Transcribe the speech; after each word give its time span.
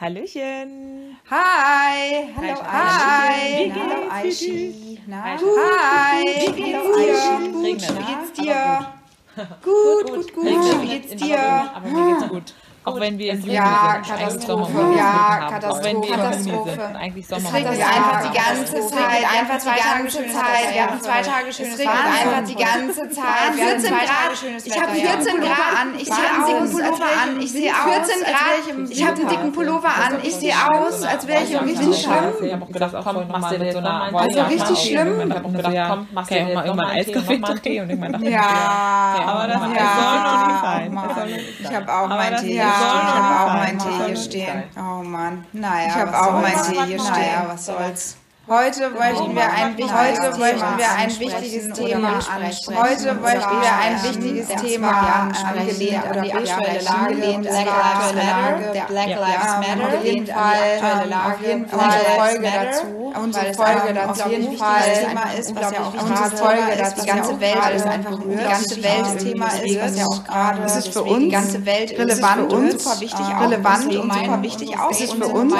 Hallöchen. 0.00 1.18
Hi. 1.30 2.32
Hallo 2.34 2.62
Hi. 2.64 3.70
Hallo 3.70 4.10
Aishi. 4.10 4.98
Na? 5.06 5.36
Hi. 5.36 6.24
Wie. 6.56 7.52
Wie 7.62 7.74
geht's 7.76 8.32
dir? 8.32 8.94
Gut, 9.62 10.06
gut, 10.06 10.32
gut. 10.32 10.46
Wie 10.46 10.88
geht's 10.88 11.14
dir? 11.16 11.38
Aber 11.38 11.86
mir 11.86 12.14
geht's 12.14 12.28
gut. 12.30 12.54
Auch 12.82 12.98
wenn 12.98 13.18
wir 13.18 13.32
im 13.32 13.40
Juni 13.40 13.52
sind, 13.52 13.60
eigentlich 13.60 14.42
Sommer 14.42 14.96
ja, 14.96 15.48
Katastrophe. 15.50 15.68
Auch 15.68 15.84
wenn 15.84 16.02
wir 16.02 16.14
im 16.14 16.42
sind, 16.42 16.80
eigentlich 16.96 17.28
Sommer. 17.28 17.48
Es 17.48 17.54
regnet 17.54 17.78
einfach 17.78 18.22
die 18.22 18.38
ganze 18.38 18.88
Zeit, 18.88 19.24
einfach 19.38 19.58
die 19.58 19.82
ganze 19.82 20.18
Zeit. 20.32 20.74
Wir 20.74 20.82
haben 20.86 21.00
zwei 21.00 21.20
Tage 21.20 21.52
schönes 21.52 21.78
Wetter. 21.78 21.90
einfach 21.90 22.44
die 22.48 22.54
ganze 22.54 23.10
Zeit. 23.10 23.56
Wir 23.56 23.66
haben 23.66 23.80
zwei 23.80 24.06
Tage 24.06 24.36
schönes 24.40 24.66
Ich 24.66 24.80
habe 24.80 24.92
14 24.92 25.40
Grad 25.40 25.80
an, 25.82 25.94
ich 25.98 26.06
sehe 26.06 26.24
aus, 26.24 26.80
als 26.80 27.00
wäre 27.00 27.38
ich 27.38 27.52
14 27.52 28.24
Grad. 28.24 28.90
Ich 28.90 29.06
habe 29.06 29.20
einen 29.20 29.28
dicken 29.28 29.52
Pullover 29.52 29.88
an, 29.88 30.18
ich 30.22 30.34
sehe 30.36 30.54
aus, 30.54 31.02
als 31.02 31.26
wäre 31.26 31.42
ich 31.44 31.60
richtig 31.60 32.00
schlimm. 32.00 32.32
Ich 32.42 32.52
habe 32.52 32.64
auch 32.64 32.72
gedacht, 32.72 32.94
komm, 33.04 33.28
machst 33.28 33.52
du 33.52 33.58
mit 33.58 33.72
so 33.72 33.78
einer 33.78 34.10
Also 34.14 34.40
richtig 34.40 34.78
schlimm. 34.78 35.20
Ich 35.28 35.36
habe 35.36 35.46
auch 35.46 35.52
gedacht, 35.52 35.74
komm, 35.90 36.08
machst 36.12 36.30
du 36.30 36.34
dir 36.34 36.54
mal 36.54 36.64
irgendwann 36.64 36.90
Eiskaffee 36.90 37.80
und 37.82 37.90
irgendwann 37.90 38.22
Ja, 38.24 39.16
aber 39.26 39.46
das 39.48 39.60
soll 39.60 39.68
noch 39.68 40.46
nicht 40.48 40.60
sein. 40.62 41.40
Ich 41.60 41.76
habe 41.76 41.92
auch 41.92 42.08
mein 42.08 42.36
Tee 42.36 42.69
stimmt, 42.72 43.02
ich 43.04 43.14
habe 43.14 43.40
auch 43.40 43.54
mein 43.54 43.78
Tee 43.78 44.06
hier 44.06 44.16
stehen. 44.16 44.62
Oh 44.76 45.02
Mann, 45.02 45.44
naja. 45.52 45.88
Ich 45.88 45.94
habe 45.94 46.20
auch 46.20 46.40
mein 46.40 46.62
Tee 46.62 46.84
hier 46.86 47.00
stehen. 47.00 47.12
Naja, 47.12 47.44
was 47.48 47.66
soll's. 47.66 48.16
Heute 48.50 48.92
wollten 48.94 49.36
wir 49.36 49.44
ein, 49.44 49.76
heute 49.76 50.38
möchten 50.38 50.78
wir 50.78 50.90
ein 50.98 51.20
wichtiges 51.20 51.72
Thema 51.72 52.14
ansprechen. 52.14 52.82
Heute 52.82 53.22
wollten 53.22 53.60
wir 53.60 53.72
ein 53.80 54.02
wichtiges 54.02 54.48
Thema 54.48 55.22
ansprechen. 55.22 56.02
an 56.02 56.22
die 56.22 56.32
aktuelle 56.32 56.80
Lage, 56.82 56.98
angelehnt 56.98 57.42
Black 57.42 57.66
Lives 57.66 58.12
Matter. 58.14 58.72
Der 58.72 58.80
Black 58.86 59.08
Lives 59.08 59.68
Matter, 59.68 59.96
auf 59.96 60.04
jeden 60.04 60.26
Fall, 60.26 61.32
auf 61.32 61.40
jeden 61.46 61.68
Fall 61.68 62.00
Folge 62.16 62.50
dazu 62.50 62.99
unsere 63.16 63.54
Folge 63.54 63.94
dazu 63.94 64.22
auf 64.22 64.30
jeden 64.30 64.56
Fall 64.56 64.80
das 64.86 65.00
Thema 65.00 65.22
ist, 65.38 65.54
was 65.54 65.72
ja 65.72 65.80
auch 65.80 65.94
unsere 65.94 66.36
Folge 66.36 66.62
dazu 66.78 67.00
die 67.00 67.06
ganze 67.06 67.40
Welt 67.40 67.74
ist 67.74 67.86
einfach 67.86 68.18
die 68.18 68.36
ganze 68.36 68.82
Welt 68.82 69.00
das 69.00 69.16
Thema 69.24 69.46
ist, 69.46 69.80
was 69.80 69.96
ja 69.98 70.06
auch 70.06 70.24
gerade 70.24 70.62
ist 70.62 70.76
es 70.76 70.88
für 70.88 71.02
uns 71.02 71.24
die 71.24 71.28
ganze 71.30 71.66
Welt 71.66 71.98
relevant 71.98 72.52
und 72.52 72.80
super 72.80 73.00
wichtig 73.00 73.20
auch 73.20 73.40
relevant 73.40 73.96
und 73.96 74.12
super 74.12 74.42
wichtig 74.42 74.78
auch 74.78 74.90
ist 74.90 75.12
für 75.12 75.28
uns 75.28 75.54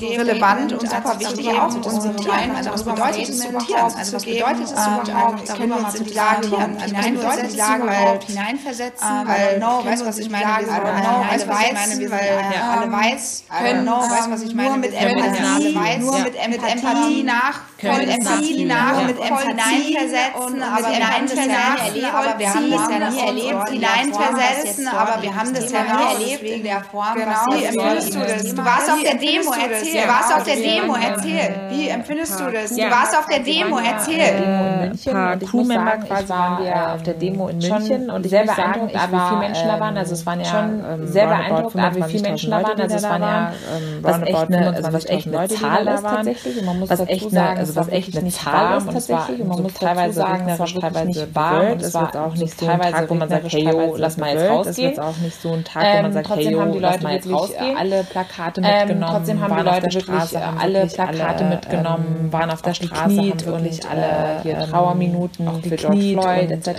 relevant 0.00 0.72
und 0.72 0.90
super 0.90 1.20
wichtig 1.20 1.48
auch 1.48 1.74
unsere 1.74 2.16
Themen 2.16 2.56
also 2.56 2.70
was 2.70 2.82
bedeutet 2.82 3.28
es 3.28 3.44
überhaupt 3.44 3.96
also 3.96 4.12
was 4.12 4.24
bedeutet 4.24 4.64
es 4.64 4.72
überhaupt 4.72 5.46
können 5.56 5.68
wir 5.70 5.80
mal 5.80 5.94
in 5.94 6.04
die 6.04 6.14
Lage 6.14 6.48
hineinversetzen 6.48 7.48
die 7.50 7.56
Lage 7.56 7.82
überhaupt 7.82 8.24
hineinversetzen 8.24 9.08
weil 9.26 9.58
no 9.58 9.84
weißt 9.84 10.06
was 10.06 10.18
ich 10.18 10.30
meine 10.30 10.46
also 10.46 11.48
weiß 11.48 11.48
weil 11.48 12.28
alle 12.72 12.92
weiß 12.92 13.44
können 13.58 13.84
no 13.84 14.00
weiß 14.00 14.30
was 14.30 14.42
ich 14.42 14.54
meine 14.54 14.70
nur 14.70 14.78
mit 14.78 14.94
Empathie 14.94 15.98
nur 15.98 16.18
mit 16.18 16.34
Empathie 16.34 16.93
die 16.94 17.22
nach 17.22 17.60
können 17.84 18.08
es 18.08 18.24
nach 18.64 19.06
mit 19.06 19.18
Empfallein 19.18 19.84
versetzen, 19.94 20.62
aber 20.62 20.88
wir 20.88 21.08
haben 21.08 21.26
das 21.26 21.36
ja 21.36 21.44
nie 21.44 22.00
erlebt. 22.00 22.38
Wir 22.38 22.54
haben 22.54 22.70
das 22.70 22.88
ja 22.90 23.10
nie 23.10 23.20
erlebt. 23.20 23.68
Hinein 23.70 24.12
aber 24.14 25.22
wir 25.22 25.34
haben 25.34 25.54
das 25.54 25.72
ja 25.72 25.82
nie 25.82 26.24
erlebt 26.24 26.42
in 26.42 26.62
der 26.62 26.80
Form. 26.84 27.14
Genau, 27.14 27.58
wie 27.58 27.64
empfindest 27.64 28.14
du 28.14 28.18
das? 28.20 28.54
Du 28.54 28.64
warst 28.64 28.90
auf 28.90 29.02
der 29.02 29.14
Demo, 29.14 29.52
erzähl. 29.52 30.02
Du 30.02 30.08
warst 30.08 30.34
auf 30.34 30.42
der 30.44 30.56
Demo, 30.56 30.96
erzähl. 30.96 31.54
Wie 31.70 31.88
empfindest 31.88 32.40
du 32.40 32.50
das? 32.50 32.70
Du 32.70 32.90
warst 32.90 33.18
auf 33.18 33.26
der 33.26 33.40
Demo, 33.40 33.78
erzähl. 33.78 34.20
Ein 34.20 34.98
paar 35.04 35.36
Crewmember 35.36 35.96
quasi 36.06 36.28
waren 36.28 36.64
wir 36.64 36.94
auf 36.94 37.02
der 37.02 37.14
ähm, 37.14 37.20
Demo 37.20 37.48
in 37.48 37.58
München 37.58 38.10
und 38.10 38.24
ich 38.24 38.30
sehr 38.30 38.44
beeindruckt, 38.44 38.94
wie 38.94 38.98
viele 39.28 39.40
Menschen 39.40 39.68
da 39.68 39.80
waren. 39.80 39.96
Also 39.96 40.14
es 40.14 40.26
waren 40.26 40.40
ja 40.40 40.46
schon 40.46 40.84
ähm, 40.84 41.06
sehr 41.06 41.26
beeindruckt, 41.26 41.74
wie 41.74 42.02
viele 42.04 42.22
Menschen 42.22 42.50
da 42.50 42.62
waren. 42.62 42.80
Also 42.80 42.96
es 42.96 43.02
waren 43.02 43.22
ja 43.22 43.52
ähm, 43.74 44.04
also 44.04 44.92
was 44.92 45.06
echt 45.06 45.26
eine 45.28 45.48
Zahl 45.48 45.86
ist 45.86 46.02
tatsächlich. 46.02 46.62
Man 46.64 46.78
muss 46.78 46.88
dazu 46.88 47.28
sagen, 47.28 47.73
es 47.80 47.86
war 47.86 47.92
echt 47.92 48.16
eine 48.16 48.30
Tarm 48.30 48.88
und 48.88 48.96
es 48.96 49.08
und 49.08 49.48
man 49.48 49.62
muss 49.62 49.74
teilweise 49.74 50.14
sagen, 50.14 50.46
das 50.46 50.58
war 50.58 50.66
teilweise 50.66 51.34
warm 51.34 51.72
und 51.72 51.82
es 51.82 51.94
wird 51.94 52.16
auch 52.16 52.34
nicht 52.34 52.58
so 52.58 52.66
ein 52.66 52.80
Tag, 52.80 53.10
wo 53.10 53.14
man 53.14 53.30
ähm, 53.30 53.42
sagt, 53.42 53.52
hey, 53.52 53.92
lass 53.96 54.16
mal 54.16 54.34
jetzt 54.34 54.50
rausgehen. 54.50 54.90
Es 54.92 54.96
wird 54.96 55.06
auch 55.06 55.16
nicht 55.18 55.36
äh, 55.36 55.40
so 55.40 55.52
ein 55.52 55.64
Tag, 55.64 55.96
wo 55.96 56.02
man 56.02 56.12
sagt, 56.12 56.28
hey, 56.30 56.56
lass 56.80 57.00
mal 57.00 57.14
jetzt 57.14 57.30
rausgehen. 57.30 57.76
alle 57.76 58.04
Plakate 58.04 58.60
ähm, 58.60 58.78
mitgenommen, 58.78 59.14
trotzdem 59.16 59.40
haben 59.40 59.56
die 59.56 59.62
Leute 59.62 59.86
äh, 59.86 59.94
wirklich 59.94 60.38
alle 60.58 60.86
Plakate 60.86 61.44
ähm, 61.44 61.48
mitgenommen, 61.50 62.28
waren 62.30 62.50
auf 62.50 62.62
der 62.62 62.74
Straße, 62.74 63.02
haben 63.02 63.46
wirklich 63.46 63.80
alle 63.88 64.02
äh, 64.02 64.42
hier 64.42 64.58
Trauerminuten 64.60 65.62
für 65.62 65.76
George 65.76 66.12
Floyd 66.12 66.50
etc. 66.50 66.70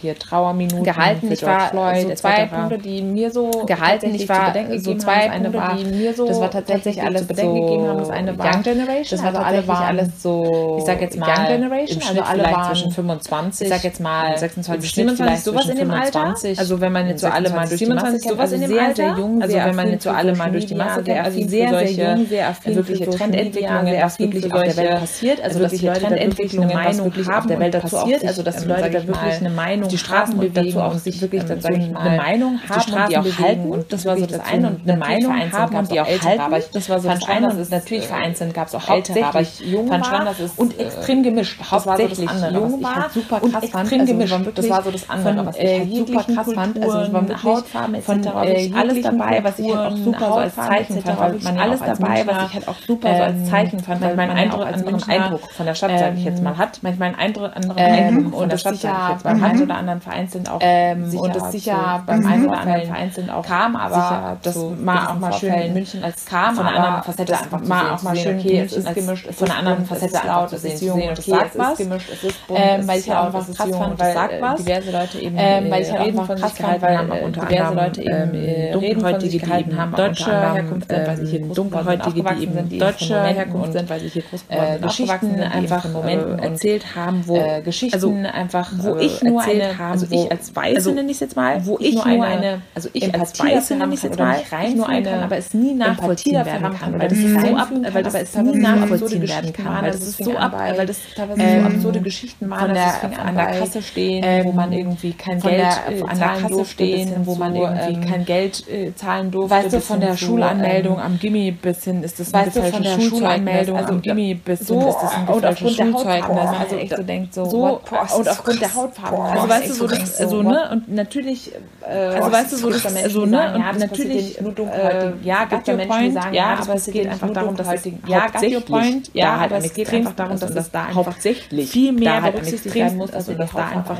hier 0.00 0.18
Trauerminuten 0.18 0.84
gehalten. 0.84 1.30
Ich 1.30 1.42
war 1.42 1.70
so 1.96 2.14
zwei 2.14 2.46
Punkte, 2.46 2.78
die 2.78 3.02
mir 3.02 3.30
so 3.30 3.50
gehalten. 3.66 4.14
Ich 4.14 4.28
war 4.28 4.54
so 4.78 4.94
zwei 4.96 5.28
Punkte, 5.28 5.62
die 5.76 5.84
mir 5.84 6.14
so 6.14 6.26
das 6.26 6.40
war 6.40 6.50
tatsächlich 6.50 7.02
alles 7.02 7.22
zu 7.22 7.28
bedenken 7.28 7.54
gegeben 7.54 7.88
haben. 7.88 7.98
Das 7.98 8.10
eine 8.10 8.32
Young 8.32 8.62
Generation, 8.62 9.20
das 9.22 9.66
war 9.68 9.80
alles 9.86 10.22
so 10.22 10.39
ich 10.78 10.84
sag 10.84 11.00
jetzt 11.00 11.18
mal 11.18 11.28
Young 11.28 11.46
Generation, 11.46 12.02
also 12.08 12.22
alle 12.22 12.42
waren 12.44 12.74
zwischen 12.74 12.92
25, 12.92 13.66
ich 13.66 13.72
sag 13.72 13.84
jetzt 13.84 14.00
mal 14.00 14.36
26, 14.36 14.92
27, 14.92 15.44
sowas 15.44 15.68
in 15.68 15.76
dem 15.76 15.90
Alter. 15.90 16.34
Also 16.56 16.80
wenn 16.80 16.92
man 16.92 17.08
jetzt 17.08 17.20
so 17.20 17.28
alle 17.28 17.50
mal 17.50 17.66
durch 17.66 17.78
die 17.78 17.86
Masse 17.86 18.18
kennt, 18.18 18.22
sowas 18.22 18.52
also 18.52 18.54
in 18.56 18.60
dem 18.62 18.70
also 18.70 18.74
sehr, 18.74 18.86
Alter, 18.86 19.14
sehr 19.16 19.24
jung, 19.24 19.42
also 19.42 19.56
wenn 19.56 19.76
man 19.76 19.90
jetzt 19.90 20.04
so 20.04 20.10
alle 20.10 20.36
mal 20.36 20.50
durch 20.50 20.66
die 20.66 20.74
Masse 20.74 21.02
kennt, 21.02 21.24
also 21.24 21.48
sehr 21.48 21.68
sehr 21.68 21.90
jung, 21.90 22.26
sehr 22.26 22.48
affin 22.48 22.76
wirkliche 22.76 23.10
Trendentwicklungen, 23.10 24.00
was 24.00 24.18
wirklich 24.18 24.52
auf 24.52 24.62
der 24.62 24.76
Welt 24.76 25.00
passiert, 25.00 25.42
also, 25.42 25.58
also 25.58 25.76
dass 25.76 25.82
Leute 25.82 26.00
Trendentwicklungen, 26.00 26.78
was 26.84 27.04
wirklich 27.04 27.30
auf 27.30 27.46
der 27.46 27.58
Welt 27.58 27.80
passiert, 27.80 28.24
also 28.24 28.42
dass 28.42 28.64
Leute 28.64 28.90
da 28.90 29.06
wirklich 29.06 29.40
eine 29.40 29.50
Meinung 29.50 29.88
die 29.88 29.98
Straßen 29.98 30.52
dazu 30.52 30.80
auch 30.80 30.94
sich 30.94 31.20
wirklich 31.20 31.42
ähm, 31.48 31.96
eine 31.96 32.16
Meinung 32.16 32.60
haben 32.68 33.08
die 33.08 33.16
auch 33.16 33.38
halten. 33.38 33.70
Und 33.70 33.92
das 33.92 34.04
war 34.04 34.16
so 34.16 34.26
das 34.26 34.40
eine 34.40 34.68
und 34.68 34.88
eine 34.88 34.98
Meinung 34.98 35.32
haben 35.52 35.88
die 35.88 36.00
auch 36.00 36.06
halten, 36.06 36.64
das 36.72 36.88
war 36.88 37.00
so 37.00 37.08
das 37.08 37.28
eine 37.28 37.50
und 37.50 37.70
natürlich 37.70 38.06
vereinzelt 38.06 38.54
gab 38.54 38.68
es 38.68 38.74
auch 38.74 38.88
Ältere, 38.88 39.24
aber 39.26 39.40
ich 39.40 39.60
jung 39.60 39.90
war 39.90 40.19
war 40.26 40.40
ist, 40.40 40.58
und 40.58 40.78
äh, 40.78 40.84
extrem 40.84 41.22
gemischt. 41.22 41.60
Hauptsächlich 41.70 42.18
das 42.18 42.28
war 42.28 42.36
so 42.38 42.40
das 42.40 42.44
andere, 42.44 42.60
jung 42.60 42.72
halt 42.72 42.82
war 42.82 43.02
halt 43.02 43.12
super 43.12 43.40
krass 43.40 43.42
und 43.42 43.54
extrem 43.54 43.70
fand. 43.70 44.00
Also 44.00 44.12
gemischt. 44.12 44.32
Wirklich, 44.32 44.54
das 44.54 44.70
war 44.70 44.82
so 44.82 44.90
das 44.90 45.10
andere, 45.10 45.36
von, 45.36 45.46
was 45.46 45.56
ich 45.56 45.62
äh, 45.62 45.78
halt 45.78 45.94
super 45.94 46.24
krass 46.34 46.52
fand. 46.54 46.82
Also 46.82 47.00
ich 47.00 47.12
war 47.12 47.28
wirklich 47.28 47.42
Hautfarben 47.44 47.94
etc. 47.94 48.06
Von, 48.06 48.24
äh, 48.24 48.70
alles 48.76 49.02
dabei, 49.02 49.44
was 49.44 49.58
ich 49.58 49.74
halt 49.74 49.92
auch 49.92 49.96
super 49.96 50.26
so 50.26 50.34
als 50.34 50.56
ähm, 50.56 50.64
Zeichen 50.64 51.02
fand. 51.02 51.20
Weil 51.20 51.38
man 51.38 51.58
alles 51.58 51.80
dabei, 51.80 52.26
was 52.26 52.46
ich 52.46 52.54
halt 52.54 52.68
auch 52.68 52.76
super 52.86 53.16
so 53.16 53.22
als 53.22 53.50
Zeichen 53.50 53.80
fand, 53.80 54.00
weil 54.00 54.16
man 54.16 54.30
Eindruck 54.30 54.66
als 54.66 54.86
anderen 54.86 55.08
Eindruck 55.08 55.52
von 55.52 55.66
der 55.66 55.74
Stadt, 55.74 55.98
sage 55.98 56.16
ich 56.16 56.24
jetzt 56.24 56.42
mal, 56.42 56.50
ähm, 56.50 56.58
hat. 56.58 56.78
Manchmal 56.82 57.08
einen 57.08 57.18
Eindruck 57.18 57.56
anderen 57.56 57.78
ähm, 57.78 58.16
Eindruck 58.16 58.32
von 58.34 58.48
der 58.48 58.56
Stadt, 58.56 58.78
sage 58.78 58.98
ich 58.98 59.10
jetzt 59.10 59.24
mal, 59.24 59.40
hat 59.40 59.60
oder 59.60 59.78
anderen 59.78 60.00
Verein 60.00 60.28
sind 60.28 60.50
auch 60.50 60.60
und 60.60 61.34
das 61.34 61.52
sicher 61.52 62.02
beim 62.06 62.26
einen 62.26 62.48
oder 62.48 62.60
anderen 62.60 62.86
Verein 62.86 63.10
sind 63.10 63.30
auch 63.30 63.44
kam, 63.44 63.76
aber 63.76 64.38
das 64.42 64.56
mal 64.80 65.08
auch 65.08 65.18
mal 65.18 65.32
schön 65.32 65.52
in 65.52 65.72
München 65.72 66.02
als 66.02 66.24
kam, 66.26 66.54
von 66.54 66.66
einer 66.66 66.78
anderen 66.78 67.02
Facette 67.02 67.38
einfach 67.38 67.60
mal 67.60 67.90
auch 67.92 68.02
mal 68.02 68.16
schön 68.16 68.38
okay, 68.38 68.60
es 68.60 68.72
ist 68.72 68.94
gemischt, 68.94 69.32
von 69.32 69.50
einer 69.50 69.58
anderen 69.58 69.86
Facette 69.86 70.09
es 70.12 70.24
laut, 70.24 70.52
es 70.52 70.64
ist 70.64 70.82
jung, 70.82 71.00
es 71.00 71.26
sagt 71.26 71.58
was. 71.58 71.78
Gemischt, 71.78 72.10
es 72.12 72.24
ist 72.24 72.46
bunt, 72.46 72.60
weil 72.86 73.00
ich 73.00 73.06
ja 73.06 73.20
auch 73.20 73.26
einfach 73.26 73.46
krass 73.54 73.70
fand, 73.70 73.98
weil 73.98 74.16
äh, 74.16 74.56
diverse 74.58 74.90
Leute 74.90 75.18
eben 75.18 75.36
weil 75.36 75.82
ich 75.82 75.92
reden 75.92 76.24
von 76.24 76.36
krass 76.36 76.52
fand, 76.52 76.82
weil 76.82 77.22
unter 77.24 77.46
diverse 77.46 77.74
Leute 77.74 78.02
eben 78.02 78.34
äh, 78.34 79.38
gehalten 79.38 79.76
haben, 79.76 79.94
deutsche 79.94 80.30
Herkunft 80.30 80.90
sind, 80.90 81.06
weil 81.06 81.16
sie 81.16 81.26
hier 81.26 81.40
ähm, 81.40 81.54
dunkelhäutige, 81.54 82.22
die 82.22 82.42
eben 82.42 82.78
deutsche 82.78 83.22
Herkunft 83.22 83.72
sind, 83.72 83.90
weil 83.90 84.00
sie 84.00 84.08
hier 84.08 84.22
groß 84.22 84.44
äh, 84.48 84.78
Geschichten 84.78 85.40
einfach 85.40 85.88
Momenten 85.88 86.38
erzählt 86.38 86.94
haben, 86.94 87.26
wo 87.26 87.40
Geschichten 87.64 87.94
also, 87.94 88.14
einfach 88.32 88.72
wo 88.76 88.96
ich 88.96 89.22
nur 89.22 89.42
eine 89.42 89.70
also 89.90 90.06
ich 90.10 90.30
als 90.30 90.48
also 90.48 90.60
Weiße 90.60 90.92
nenne 90.92 91.10
ich 91.10 91.16
es 91.16 91.20
jetzt 91.20 91.36
mal, 91.36 91.64
wo 91.66 91.78
ich 91.80 91.94
nur 91.94 92.04
eine 92.04 92.62
also 92.74 92.88
ich 92.92 93.14
als 93.14 93.38
Weiße 93.38 93.76
nenne 93.76 93.94
ich 93.94 93.98
es 93.98 94.02
jetzt 94.04 94.18
mal, 94.18 94.38
nur 94.74 94.88
eine 94.88 95.22
aber 95.22 95.36
es 95.36 95.54
nie 95.54 95.74
nachvollziehen 95.74 96.44
werden 96.44 96.76
kann, 96.78 96.98
weil 96.98 97.08
das 97.08 97.18
ist 97.18 97.40
so 97.40 97.56
ab, 97.56 97.68
weil 97.92 98.02
das 98.02 98.14
ist 98.14 98.38
nie 98.38 98.58
nachvollziehen 98.58 99.28
werden 99.28 99.52
kann, 99.52 99.82
weil 99.82 99.92
das, 100.00 100.08
ist 100.08 100.24
so 100.24 100.36
ab, 100.36 100.52
bei, 100.52 100.76
weil 100.76 100.86
das 100.86 100.98
teilweise 101.14 101.40
ähm, 101.40 101.60
so 101.60 101.66
absurde 101.66 102.00
Geschichten 102.00 102.48
mal, 102.48 102.60
von 102.60 102.74
der, 102.74 102.92
das 103.02 103.18
an 103.18 103.34
der 103.34 103.46
Kasse 103.46 103.82
stehen, 103.82 104.22
ähm, 104.26 104.44
wo 104.44 104.52
man 104.52 104.72
irgendwie 104.72 105.12
kein 105.12 105.40
Geld 105.40 105.54
der, 105.54 105.98
äh, 105.98 106.02
an 106.02 106.18
der 106.18 106.28
Kasse 106.28 106.64
stehen, 106.64 107.12
wo 107.24 107.32
ähm, 107.32 107.38
man 107.38 107.56
irgendwie 107.56 108.08
kein 108.08 108.24
Geld 108.24 108.68
äh, 108.68 108.94
zahlen 108.94 109.30
durfte. 109.30 109.56
Weißt 109.56 109.72
du, 109.72 109.80
von 109.80 110.00
der 110.00 110.12
zu, 110.12 110.26
Schulanmeldung 110.26 110.94
ähm, 110.94 111.04
am 111.04 111.18
Gimmi 111.18 111.50
bis 111.50 111.84
hin 111.84 112.02
ist 112.02 112.18
das 112.18 112.32
weißt 112.32 112.56
du, 112.56 112.62
von 112.62 112.82
der 112.82 113.00
Schulanmeldung 113.00 113.76
also 113.76 113.92
am 113.92 114.02
Gimmi 114.02 114.34
bis 114.34 114.66
hin 114.66 114.80
ist 114.80 114.98
das 115.02 115.14
ein 115.14 115.26
gefälschtes 115.26 115.72
Schulzeugnis. 115.72 116.48
Also 116.58 116.76
echt 116.76 116.96
so 116.96 117.02
denkt 117.02 117.34
so, 117.34 117.44
so 117.44 117.80
und 118.16 118.28
aufgrund 118.28 118.60
der 118.60 118.74
Hautfarbe. 118.74 119.16
Äh, 119.16 119.20
also, 119.20 119.32
also 119.32 119.48
weißt 119.48 119.70
du 119.70 119.74
so, 119.74 120.28
so 120.28 120.42
ne 120.42 120.68
und 120.72 120.88
natürlich, 120.92 121.52
also 121.86 122.32
weißt 122.32 122.52
du 122.52 122.56
so, 122.56 122.70
so 123.08 123.26
ne 123.26 123.54
und 123.54 123.78
natürlich 123.78 124.40
nur 124.40 124.52
dunkelhäutig. 124.52 125.24
Äh, 125.24 125.26
ja, 125.26 125.44
gibt 125.44 125.68
ja 125.68 125.76
Menschen, 125.76 126.02
die 126.04 126.10
sagen, 126.10 126.34
ja, 126.34 126.58
aber 126.60 126.74
es 126.74 126.86
geht 126.86 127.08
einfach 127.08 127.30
darum, 127.30 127.56
dass 127.56 127.84
ja, 128.06 128.26
got 128.28 128.42
your 128.42 128.60
point, 128.60 129.10
ja, 129.14 129.36
aber 129.36 129.58
es 129.58 129.72
geht 129.72 129.89
einfach 129.92 130.14
darum, 130.14 130.38
dass 130.38 130.50
es 130.50 130.70
da 130.70 130.92
hauptsächlich 130.92 131.70
viel 131.70 131.92
mehr 131.92 132.22
halt 132.22 132.34
berücksichtigt 132.34 132.74
werden 132.74 132.98
muss, 132.98 133.10
extremsten 133.10 133.40
also 133.40 133.52
dass 133.52 133.52
da 133.52 133.76
einfach 133.76 133.98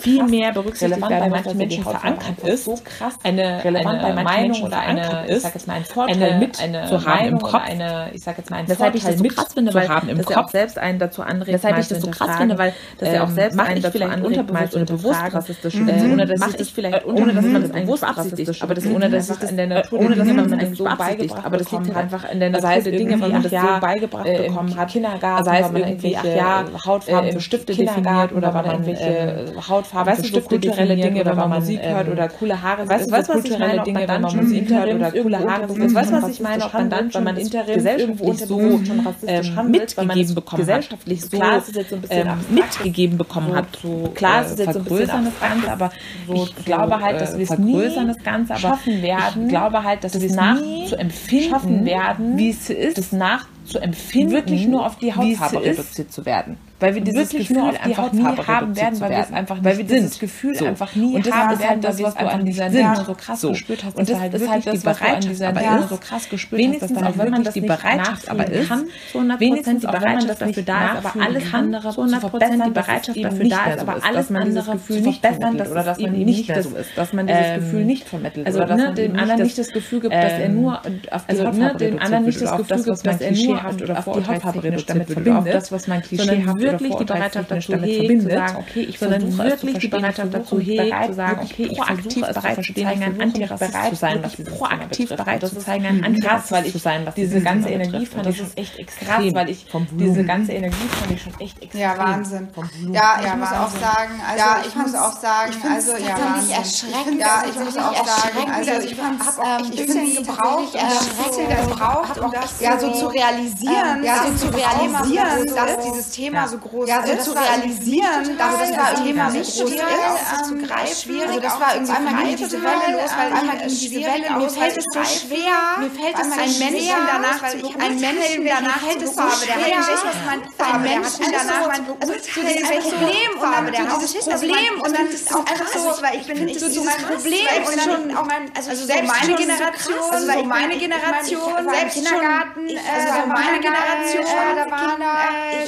viel 0.00 0.24
mehr 0.24 0.52
berücksichtigt 0.52 1.08
werden 1.08 1.30
manchen 1.30 1.58
Menschen 1.58 1.82
verankert 1.82 2.38
ist, 2.44 2.64
so 2.64 2.78
krass 2.82 3.14
eine, 3.22 3.64
relevant 3.64 4.02
eine 4.02 4.14
bei 4.14 4.22
Meinung 4.22 4.42
Menschen 4.42 4.66
oder 4.66 4.80
eine, 4.80 5.02
verankert 5.02 5.30
ich 5.30 5.36
ist, 5.36 5.42
sag 5.42 5.54
jetzt 5.54 5.66
mal, 5.66 5.74
einen 5.74 5.84
Vorteil 5.84 6.22
eine, 6.22 6.38
mit 6.38 6.60
eine 6.60 6.86
zu 6.86 7.04
haben 7.04 7.26
im 7.26 7.38
Kopf. 7.38 7.54
eine, 7.54 8.10
ich 8.12 8.22
sag 8.22 8.38
jetzt 8.38 8.50
mal, 8.50 8.56
einen 8.56 8.68
Weshalb 8.68 8.94
ich 8.94 9.02
Vorteil 9.02 9.18
das 9.18 9.34
so 9.34 9.34
krass 9.42 9.52
finde, 9.54 9.74
weil 9.74 9.88
haben 9.88 10.08
im 10.08 10.18
das 10.18 10.28
ja 10.28 10.36
auch 10.36 10.42
Kopf. 10.42 10.52
selbst 10.52 10.78
einen 10.78 10.98
dazu 10.98 11.22
anregt, 11.22 11.52
Weshalb 11.52 11.78
ich 11.78 11.88
das 11.88 12.00
so 12.00 12.10
krass 12.10 12.36
finde, 12.36 12.58
weil 12.58 12.74
das 12.98 13.12
ja 13.12 13.24
auch 13.24 13.28
ähm, 13.28 13.34
selbst 13.34 13.58
einen 13.58 13.76
ich 13.76 13.82
dazu 13.82 14.04
anregt, 14.04 14.24
unterbewusst 14.24 14.76
oder 14.76 14.84
bewusst 14.84 15.20
rassistisch, 15.32 15.74
mhm. 15.74 15.88
äh, 15.88 16.12
ohne 16.12 16.26
dass 16.26 16.40
ich 16.40 16.52
das 16.52 16.60
ich 16.60 16.74
vielleicht 16.74 17.06
ohne 17.06 17.34
dass 17.34 17.44
man 17.44 17.62
das 17.62 17.72
bewusst 17.72 18.02
rassistisch, 18.02 18.62
aber 18.62 18.74
das 18.74 18.86
ohne 18.86 19.10
dass 19.10 19.30
ich 19.30 19.36
das 19.36 19.50
in 19.50 19.56
der 19.56 19.66
Natur 19.66 20.00
ohne 20.00 20.16
dass 20.16 20.26
man 20.26 20.58
das 20.58 20.76
so 20.76 20.84
beigebracht 20.84 21.44
aber 21.44 21.56
das 21.56 21.70
liegt 21.70 21.86
halt 21.86 21.96
einfach 21.96 22.30
in 22.30 22.40
der 22.40 22.50
Das 22.50 22.62
Natur 22.62 22.82
der 22.82 22.92
Dinge, 22.92 23.20
weil 23.20 23.30
man 23.30 23.42
das 23.42 23.52
so 23.52 23.80
beigebracht 23.80 24.26
äh, 24.26 24.48
bekommen 24.48 24.76
hat. 24.76 24.88
Kindergarten, 24.88 25.27
sei 25.42 25.58
es 25.58 25.64
weil 25.64 25.72
man 25.72 25.88
irgendwie, 25.90 26.16
ach 26.16 26.24
ja, 26.24 26.64
Hautfarben 26.86 27.30
äh, 27.30 27.40
Stifte 27.40 27.72
Kindergarten 27.72 28.04
definiert 28.04 28.32
oder 28.32 28.54
weil 28.54 28.62
man 28.62 28.72
irgendwelche 28.72 29.68
Hautfarben 29.68 30.12
weißt 30.12 30.34
du, 30.34 30.40
kulturelle 30.40 30.96
Dinge, 30.96 31.24
wenn 31.24 31.36
man 31.36 31.50
Musik 31.50 31.80
ähm, 31.82 31.94
hört 31.96 32.08
oder 32.08 32.28
coole 32.28 32.62
Haare, 32.62 32.88
weißt 32.88 33.06
du, 33.06 33.12
was 33.12 33.26
ich 33.26 33.32
kulturelle 33.32 33.82
Dinge, 33.82 34.08
wenn 34.08 34.20
man 34.20 34.36
Musik 34.36 34.70
hört 34.70 34.94
oder 34.94 35.10
coole 35.10 35.38
Haare, 35.38 35.68
weißt 35.68 36.10
du, 36.10 36.22
was 36.22 36.28
ich 36.28 36.40
meine, 36.40 36.64
ob 36.64 36.72
man 36.72 36.90
dann, 36.90 37.14
wenn 37.14 37.24
man 37.24 37.36
Interims 37.36 37.84
irgendwo 37.84 38.32
so 38.32 38.80
ähm, 39.26 39.70
mitgegeben 39.70 40.20
es 40.20 40.34
bekommen 40.34 40.60
hat. 40.60 40.66
gesellschaftlich 40.66 41.20
so 41.22 41.38
es 41.38 42.10
ähm, 42.10 42.28
mitgegeben 42.50 43.18
bekommen 43.18 43.54
hat. 43.54 43.66
Klar, 44.14 44.42
äh, 44.42 44.44
es 44.44 44.50
ist 44.52 44.58
jetzt 44.58 44.72
so 44.72 44.78
ein 44.78 44.84
bisschen 44.84 45.06
vergrößern 45.06 45.24
das 45.24 45.34
abstrakt, 45.34 45.62
Ganze, 45.62 45.72
aber 45.72 45.90
ich 46.34 46.64
glaube 46.64 47.00
halt, 47.00 47.20
dass 47.20 47.34
äh, 47.34 47.38
wir 47.38 47.44
es 47.44 47.58
nie 47.58 48.16
das 48.48 48.60
schaffen 48.60 49.02
werden, 49.02 49.44
ich 49.44 49.48
glaube 49.48 49.82
halt, 49.82 50.04
dass 50.04 50.12
das 50.12 50.22
wir 50.22 50.30
es 50.30 50.36
nachzuempfinden, 50.36 51.84
werden, 51.84 52.38
wie 52.38 52.50
es 52.50 52.70
ist, 52.70 52.98
das 52.98 53.12
nachzuempfinden, 53.12 53.57
wirklich 53.74 54.66
nur 54.66 54.86
auf 54.86 54.96
die 54.98 55.14
Hautfarbe 55.14 55.62
reduziert 55.62 56.12
zu 56.12 56.24
werden. 56.24 56.56
Weil 56.80 56.94
wir 56.94 57.02
dieses 57.02 57.30
Gefühl 57.30 57.56
nur 57.56 57.68
auf 57.70 57.74
die 57.78 57.80
einfach 57.82 58.12
nie 58.12 58.22
haben 58.24 58.76
werden, 58.76 59.00
weil 59.00 59.10
wir 59.10 59.18
es 59.18 59.32
einfach 59.32 59.56
Weil 59.62 59.76
nicht 59.76 59.88
wir 59.90 59.96
dieses 59.96 60.10
sind. 60.12 60.20
Gefühl 60.20 60.54
so. 60.54 60.64
einfach 60.66 60.94
nie 60.94 61.14
und 61.16 61.26
das 61.26 61.32
haben 61.34 61.52
ist 61.52 61.58
werden, 61.60 61.68
halt 61.70 61.82
weil 61.84 61.90
das, 61.90 62.02
was 62.02 62.14
du 62.14 62.26
an 62.28 62.44
dieser 62.44 62.70
sind. 62.70 62.96
so 63.06 63.14
krass 63.14 63.40
So. 63.40 63.48
gespürt 63.50 63.84
hast, 63.84 63.96
Und 63.96 64.00
dass 64.00 64.06
das 64.08 64.16
du 64.16 64.20
halt 64.22 64.34
ist 64.34 64.40
wirklich 64.40 64.50
halt 64.52 64.64
die 64.64 64.70
das, 64.70 64.84
was 64.84 64.98
du 64.98 65.04
an 65.04 65.20
dieser 65.20 65.80
ist, 65.80 65.88
so 65.88 65.96
krass 65.96 66.28
gespürt 66.28 66.58
wenigstens 66.60 66.90
hast, 66.92 67.00
dass 67.02 67.14
auch 67.14 67.18
wenn 67.18 67.30
man 67.30 67.42
das 67.44 67.54
die 67.54 67.60
nicht 67.62 67.68
Bereitschaft 67.68 68.28
aber 68.30 68.50
ist, 68.50 68.68
kann, 68.68 68.84
zu 69.12 69.18
100% 69.18 69.40
wenigstens 69.40 69.80
die 69.80 69.86
Bereitschaft 69.86 70.28
das 70.28 70.38
dafür 70.38 70.62
da 70.62 70.92
ist, 70.98 71.06
aber 71.06 71.24
alles 71.24 71.54
andere 71.54 71.88
zu 71.90 71.94
zu 71.94 72.00
100% 72.02 72.18
verbessern, 72.20 72.62
die 72.64 72.70
Bereitschaft 72.70 73.24
dafür 73.24 73.44
nicht 73.44 73.56
da 73.56 73.70
ist, 73.72 73.78
aber 73.80 73.96
ist, 73.96 74.04
alles 74.04 74.30
andere 74.30 74.72
Gefühl 74.72 75.00
nicht 75.00 75.20
verbessern, 75.26 75.56
dass 75.58 75.98
man 75.98 76.14
eben 76.14 76.24
nicht 76.24 76.50
das- 76.50 76.64
so 76.64 76.76
ist, 76.76 76.90
dass 76.96 77.12
man 77.12 77.26
dieses 77.26 77.54
Gefühl 77.56 77.84
nicht 77.84 78.08
vermittelt 78.08 78.46
also 78.46 78.60
ne, 78.60 78.66
man 78.76 78.94
dem 78.94 79.12
anderen 79.18 79.38
das, 79.38 79.46
nicht 79.46 79.58
das 79.58 79.68
Gefühl 79.72 80.00
gibt, 80.00 80.14
dass 80.14 80.32
er 80.32 80.44
ähm, 80.44 80.62
nur 80.62 80.78
auf 80.78 80.82
die 80.92 81.10
also, 81.10 81.46
Hautfarbe 81.46 81.78
das 81.78 82.10
reduziert 82.12 82.40
wird, 82.40 82.52
auf 82.52 82.66
das, 82.68 82.86
was 82.86 83.04
man 83.04 83.14
auf, 83.14 83.20
klischeehaft 83.20 83.74
auf 83.74 83.82
oder 83.82 84.02
vorurteilstechnisch 84.02 84.86
damit 84.86 85.06
verbindet, 85.06 85.34
verbindet, 85.34 85.54
das, 85.54 85.72
was 85.72 85.88
man 85.88 86.02
klischeehaft 86.02 86.60
wirklich 86.72 86.94
die 86.96 87.04
Bereitschaft 87.04 87.50
dazu 87.50 87.72
hegt, 87.74 88.22
zu 88.22 88.28
sagen, 88.30 88.56
okay, 88.58 88.80
ich 88.82 88.98
sondern 88.98 89.22
es 89.22 89.38
wirklich 89.38 89.78
die 89.78 89.88
Bereitschaft 89.88 90.34
dazu 90.34 90.60
hegt, 90.60 91.06
zu 91.06 91.12
sagen, 91.14 91.40
okay, 91.42 91.68
ich 91.70 91.76
proaktiv 91.78 92.24
versuche 92.24 92.30
es 92.30 92.42
bereit 92.42 92.64
zu 92.64 92.74
zeigen, 92.74 93.00
ich 93.00 93.06
ein 93.06 93.20
Antirassist 93.20 93.84
zu 93.90 93.94
sein, 93.94 94.22
was 94.22 94.36
proaktiv 94.36 95.08
bereit 95.08 95.46
zu 95.46 95.54
Das 95.54 95.64
zeigen, 95.64 95.84
ist 95.84 95.90
ein 95.90 96.04
Antirassist 96.04 96.52
weil 96.52 96.66
ich 96.66 96.72
zu 96.72 96.78
sein, 96.78 97.06
was 97.06 97.14
diese 97.14 97.40
ganze 97.40 97.68
Energie 97.68 98.06
fand 98.06 98.26
ich 98.26 98.28
das 98.28 98.36
schon 98.36 98.46
ist 98.46 98.58
echt 98.58 98.78
extrem, 98.78 99.34
weil 99.34 99.50
ich 99.50 99.66
diese 99.92 100.24
ganze 100.24 100.52
Energie 100.52 100.88
fand 100.88 101.12
ich 101.12 101.22
schon 101.22 101.40
echt 101.40 101.62
extrem. 101.62 101.80
Ja, 101.80 101.98
Wahnsinn. 101.98 102.48
Ja, 102.92 103.20
ich 103.24 103.34
muss 103.36 103.48
auch 103.48 103.52
Wahnsinn. 103.60 103.80
sagen, 103.80 104.22
also 104.26 104.38
Ja, 104.44 104.62
ich, 104.66 104.74
muss 104.76 104.94
auch 104.94 105.12
sagen, 105.12 105.52
also 105.74 105.92
ja, 105.96 106.18
Wahnsinn. 106.18 106.50
erschreckend, 106.50 107.20
Ja, 107.20 107.42
also 107.44 107.60
ich 107.60 107.64
muss 107.64 107.76
auch 107.76 108.06
sagen, 108.06 108.38
erschreckend, 108.38 108.54
also 108.54 108.70
also 108.72 108.88
ich 108.88 108.96
auch 109.38 109.44
ähm, 109.44 109.64
echt 109.64 109.72
ein 109.72 109.72
ich 109.72 109.86
bisschen 109.86 110.06
find's 110.06 110.16
gebraucht, 110.16 110.74
tatsächlich 110.74 110.82
um 110.82 110.90
das 110.90 111.08
erschreckend, 111.08 111.34
so, 111.34 111.56
also 111.56 111.70
gebraucht, 111.70 112.08
hab 112.08 112.20
um 112.20 112.32
das 112.32 112.60
ja, 112.60 112.78
so, 112.78 112.92
zu 112.92 113.06
realisieren, 113.08 114.02
ja, 114.02 114.16
so 114.18 114.30
dass 114.30 114.40
zu 114.40 114.50
dieses 114.50 114.54
realisieren, 114.54 115.02
Thema 115.02 115.46
so 115.46 115.54
dass 115.54 115.78
dieses. 115.84 116.10
Thema 116.10 116.48
so 116.48 116.57
groß 116.60 116.88
ja, 116.88 117.06
so 117.06 117.12
ist. 117.12 117.24
zu 117.24 117.34
Das 117.34 117.42
realisieren, 117.44 118.36
dass 118.38 118.58
das 118.58 118.68
total 118.70 118.94
Thema 119.04 119.30
so 119.30 119.38
nicht 119.38 119.58
groß 119.58 119.70
ist, 119.72 119.80
ähm, 119.80 120.44
zu 120.60 120.66
greifen. 120.66 120.96
schwierig, 121.02 121.28
Also 121.28 121.40
das 121.40 121.60
war 121.60 121.68
zu 121.70 121.74
irgendwie 121.76 121.92
einmal 121.96 122.14
ging 122.14 122.22
greifen, 122.22 122.36
diese 122.38 122.62
Welle 122.62 122.86
los, 122.92 123.10
weil 123.16 123.28
ähm, 123.28 123.36
einmal 123.38 123.56
ging 123.58 123.68
diese 123.68 124.00
Welle, 124.00 124.30
mir 124.30 124.46
auch 124.46 124.50
fällt 124.50 124.72
zu 124.72 124.78
es 124.78 124.84
so 124.92 125.00
greifen. 125.00 125.28
schwer, 125.28 125.58
Mir 125.78 125.90
fällt 125.90 126.16
es 126.18 126.38
ein 126.38 126.50
so 126.52 126.58
Menschen 126.58 127.02
danach 127.06 127.42
weil 127.42 127.50
zu 127.50 127.56
ich 127.58 127.80
ein 127.80 128.00
Menschen 128.00 128.44
danach 128.46 128.82
zu 128.88 129.06
so 129.06 129.12
Farbe, 129.12 129.46
der 129.46 129.56
hat 129.56 129.66
nicht, 129.68 130.04
was 130.08 130.18
man 130.26 130.38
ein 130.58 130.82
Menschen 130.82 131.26
danach 131.32 131.62
so, 131.64 131.70
also 131.70 131.84
also 132.00 132.12
so 132.14 132.40
dieses 132.40 132.70
Problem 132.88 133.30
und 133.38 133.52
dann 133.52 133.66
der 133.72 133.82
hat 133.88 134.02
dieses 134.02 134.14
es- 134.14 134.28
also 134.28 134.46
Problem 134.46 134.74
und 134.82 134.92
dann 134.94 135.06
also 135.06 135.14
ist 135.16 135.26
das 135.30 135.36
auch 135.36 135.44
krass, 135.44 135.72
so, 135.72 136.02
weil 136.02 136.14
ich 136.20 136.26
bin 136.26 136.44
nicht 136.44 136.60
das 136.62 136.74
so 136.74 136.82
so 136.82 136.86
krass, 136.86 136.96
Problem 137.08 137.62
und 137.66 137.76
dann 137.76 138.16
auch 138.16 138.26
mein, 138.26 138.50
also 138.56 138.70
also 138.70 138.82
so 138.82 138.86
selbst 138.86 139.08
meine 139.08 139.30
so 139.32 139.36
Generation, 139.36 139.94
so 139.98 140.12
also 140.12 140.44
meine 140.44 140.78
Generation, 140.78 141.68
selbst 141.68 141.94
Kindergarten, 141.94 142.66
also 142.94 143.08
so 143.20 143.26
meine 143.28 143.60
Generation, 143.60 144.24
da 144.58 144.70
waren 144.70 145.02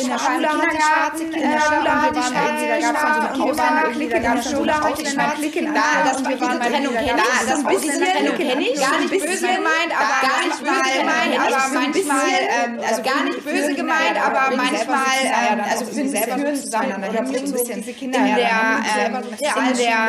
in 0.00 0.08
der 0.08 0.18
Schule 0.18 0.48
schwarze 0.80 1.24
Kindergarten, 1.24 1.30
Kinder, 1.30 1.50
äh, 1.50 2.00
und 2.00 2.04
wir 2.04 2.14
waren 2.16 2.32
schwarze 2.32 2.64
irgendwie, 2.64 2.70
da 2.70 2.78
gab's 2.80 3.02
dann 3.02 3.34
so 3.36 3.58
waren 3.58 3.76
irgendwie, 3.84 4.06
Clique 4.06 4.10
da 4.10 4.18
gab's 4.18 4.44
dann 4.44 4.56
so 4.56 4.62
Clique, 5.36 5.60
da, 5.72 5.86
das 6.04 6.18
wir 6.24 6.40
war 6.40 6.48
diese 6.50 6.70
Trennung. 6.70 6.94
kenne 6.94 7.20
ich, 7.20 7.46
das 7.46 7.58
ein 7.58 7.66
bisschen 7.66 7.90
Ausländertrennung 7.90 8.36
Trennung. 8.36 8.50
kenne 8.50 8.62
ich, 8.68 8.80
gar 8.80 8.92
ein 8.92 9.00
nicht 9.00 9.10
böse 9.10 9.26
bisschen, 9.26 9.56
gemeint, 9.56 9.92
aber 9.94 10.14
gar 10.20 10.40
nicht 10.46 10.60
böse 10.60 10.90
gemeint, 11.00 11.34
aber 11.40 11.50
aber 11.50 11.70
ein 11.70 11.76
manchmal, 11.76 11.92
bisschen, 11.92 12.16
ähm, 12.50 12.80
also 12.80 13.02
gar 13.02 13.24
nicht 13.24 13.44
böse 13.44 13.74
gemeint, 13.74 14.16
aber 14.20 14.56
manchmal, 14.56 15.20
ähm, 15.24 15.60
also 15.70 15.96
wir 15.96 16.08
selber 16.08 16.38
führen 16.38 16.56
zusammen 16.56 17.04
oder 17.04 17.22
bringen 17.22 17.46
so 17.46 17.52
bisschen 17.52 17.80
diese 17.80 17.92
Kinder 17.92 18.18
in 18.18 18.34
der, 18.36 18.80
ähm, 18.96 19.16
in 19.16 19.76
der 19.76 20.00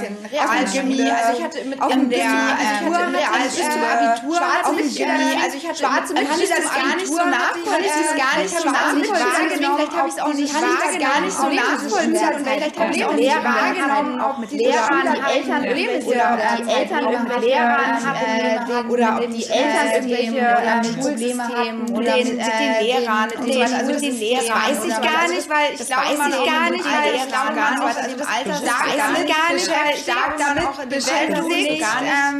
ähm, 0.00 0.16
Realchemie, 0.30 1.10
also 1.10 1.38
ich 1.38 1.44
hatte 1.44 1.64
mit 1.64 1.78
in 1.80 2.10
der 2.10 2.18
ähm, 2.20 2.92
Realschule, 2.92 3.86
Abitur, 3.90 4.38
auf 4.64 4.76
dem 4.76 4.86
äh, 4.86 5.36
also 5.42 5.56
ich 5.56 5.66
hatte 5.68 5.78
schwarze 5.78 6.14
Mitschüler 6.14 6.56
das 6.56 6.74
gar 6.74 6.96
nicht 6.96 7.06
so 7.06 7.24
nachvollziehen, 7.24 7.70
kann 7.70 7.82
ich 7.84 7.92
das 7.92 8.16
gar 8.16 8.36
nicht 8.42 8.58
so 8.58 8.68
nachvollziehen, 8.68 9.70
vielleicht 9.76 9.96
habe 9.96 10.08
ich 10.08 10.19
es 10.20 10.26
auch 10.26 10.34
nicht 10.34 11.00
gar 11.00 11.20
nicht 11.20 11.36
so 11.36 11.48
nachvollziehen 11.48 12.34
und 12.36 12.46
vielleicht 12.46 12.78
habe 12.78 12.92
ich 12.92 13.00
es 13.00 13.06
auch 13.06 13.14
nicht 13.14 13.44
wahrgenommen, 13.44 14.20
auch 14.20 14.38
mit 14.38 14.50
Lehrern, 14.52 15.14
die 15.14 15.38
Eltern 15.38 15.62
oder 16.04 16.38
die 16.58 16.70
Eltern 16.70 17.24
mit 17.24 17.40
Lehrern 17.40 18.04
haben 18.04 18.90
oder 18.90 19.18
ob 19.18 19.30
die 19.30 19.46
Eltern 19.46 19.86
irgendwelche 19.94 20.32
oder 20.32 20.76
mit 20.76 20.94
Schulsystemen 20.94 21.90
oder 21.90 22.16
mit 22.16 22.28
den 22.28 22.72
Lehrern 22.80 23.28
und 23.38 23.52
so 23.52 23.60
weiter, 23.60 23.76
also 23.78 24.00
den 24.00 24.18
Lehrern 24.18 24.48
weiß 24.48 24.84
ich 24.84 25.00
gar 25.00 25.28
nicht, 25.28 25.48
weil 25.48 25.74
ich 25.74 25.86
glaube 25.86 26.18
man 26.18 26.30
gar 26.30 26.70
nicht, 26.70 26.84
weil 26.84 27.14
ich 27.14 27.28
glaube 27.28 27.54
nicht, 27.54 27.82
also 27.82 28.16
das 28.16 28.28
Alter 28.28 28.54
stark 28.54 28.86
damit 28.96 29.26
gar 29.28 29.52
nicht, 29.52 29.64
stark 30.02 30.36
damit 30.38 30.88
beschäftigt, 30.88 31.86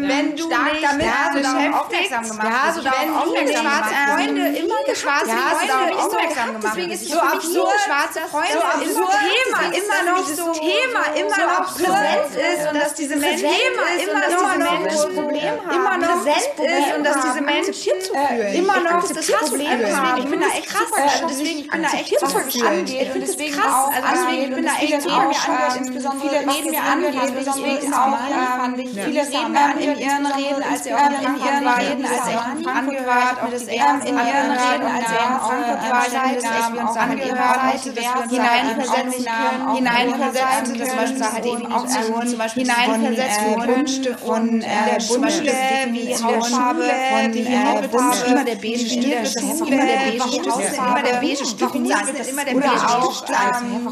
wenn 0.01 0.37
du 0.37 0.45
stark 0.45 0.77
damit 0.83 1.75
aufmerksam 1.75 2.29
gemacht 2.29 2.49
ja, 2.51 2.73
so 2.73 2.83
darauf 2.83 3.27
aufmerksam 3.27 3.71
schwarze 3.71 3.95
Freunde 4.15 4.47
immer 4.59 4.95
schwarze 4.95 5.31
Freunde 5.31 5.97
aufmerksam 5.97 6.47
gemacht 6.55 6.77
deswegen 6.77 6.93
ist 6.93 7.09
so 7.09 7.19
absurd 7.19 7.70
schwarze 7.79 8.21
Freunde 8.31 8.61
so 8.95 9.01
Thema 9.01 9.61
immer 9.75 10.01
noch 10.11 10.27
so 10.27 10.53
Thema 10.53 11.03
immer 11.15 11.39
noch 11.47 11.75
präsent 11.75 12.35
ist 12.35 12.69
und 12.69 12.81
dass 12.81 12.95
diese 12.95 13.17
Menschen 13.17 13.47
immer 13.47 14.59
noch 14.59 14.89
diese 14.89 15.09
Problem 15.09 15.43
haben. 15.43 15.71
immer 15.71 15.99
noch 15.99 16.25
präsent 16.25 16.55
ist 16.59 16.97
und 16.97 17.05
dass 17.05 17.17
diese 17.23 17.41
Menschen 17.41 17.95
immer 18.55 18.81
noch 18.81 19.09
das 19.09 19.27
Problem 19.27 19.97
haben. 19.97 20.23
ich 20.23 20.31
bin 20.31 20.41
da 20.41 20.47
echt 20.47 20.67
krass. 20.67 20.91
deswegen 21.29 21.59
ich 21.61 21.71
bin 21.71 21.83
da 21.83 21.89
echt 21.89 22.47
mich 22.47 22.65
angeht 22.65 23.15
und 23.15 23.21
deswegen 23.21 23.61
auch 23.61 23.93
also 23.93 24.07
deswegen 24.13 24.43
ich 24.43 24.55
bin 24.55 24.65
da 24.65 24.73
echt 24.73 25.01
Themen 25.01 25.29
mir 25.29 25.49
angeht 25.49 25.77
insbesondere 25.77 26.29
viele 26.29 26.41
reden 26.41 26.71
mir 26.71 26.83
angeht 26.83 27.47
deswegen 27.47 27.95
auch 27.95 28.19
viele 28.85 29.23
reden 29.23 29.53
mir 29.53 29.93
in 29.93 29.99
ihren 29.99 30.27
Reden 30.27 30.63
als 30.63 30.85
sie 30.85 30.95
auch 30.95 31.07
in 31.07 31.37
ihren 31.45 31.69
Reden 31.69 32.07
als 32.07 32.27
auch 32.37 32.49
in 32.55 32.65
Frankfurt 32.65 33.07
war 33.07 33.45
auch 33.45 33.51
das 33.51 33.63
in 33.63 33.75
ihren 33.75 34.01
Reden 34.03 34.87
als 34.87 35.09
sie 35.09 35.17
auch 35.17 35.53
in 35.53 35.65
Frankfurt 35.65 35.91
war 35.91 36.05
das 36.05 36.45
echt 36.53 36.75
wir 36.75 36.89
uns 36.89 36.97
angehört 36.97 37.50
hineinversetzen 38.29 39.25
können 39.25 39.75
hineinversetzen 39.75 40.79
das 40.79 40.89
zum 40.89 40.99
Beispiel 40.99 41.33
halt 41.33 41.47
eben 41.47 41.73
auch 41.73 41.87
zum 41.87 42.39
Beispiel 42.39 42.63
hineinversetzen 42.65 43.67
Wünsche 43.67 44.17
von 44.17 44.61
der 44.61 44.99
Buntstifte 45.09 45.93
wie 45.93 46.15
Hautfarbe 46.15 46.85
von 47.11 47.33
Hautfarbe 47.67 48.31
immer 48.31 48.45
der 48.45 48.57
beige 48.57 48.79
Stift 48.79 49.37
immer 49.37 49.87
der 49.87 49.97
beige 50.11 50.23
Stift 50.23 50.77
immer 50.77 51.03
der 51.03 51.17
beige 51.21 51.47
Stift 51.47 51.75
immer 51.75 52.45
der 52.45 52.55
beige 52.55 52.79
Stift 52.79 53.31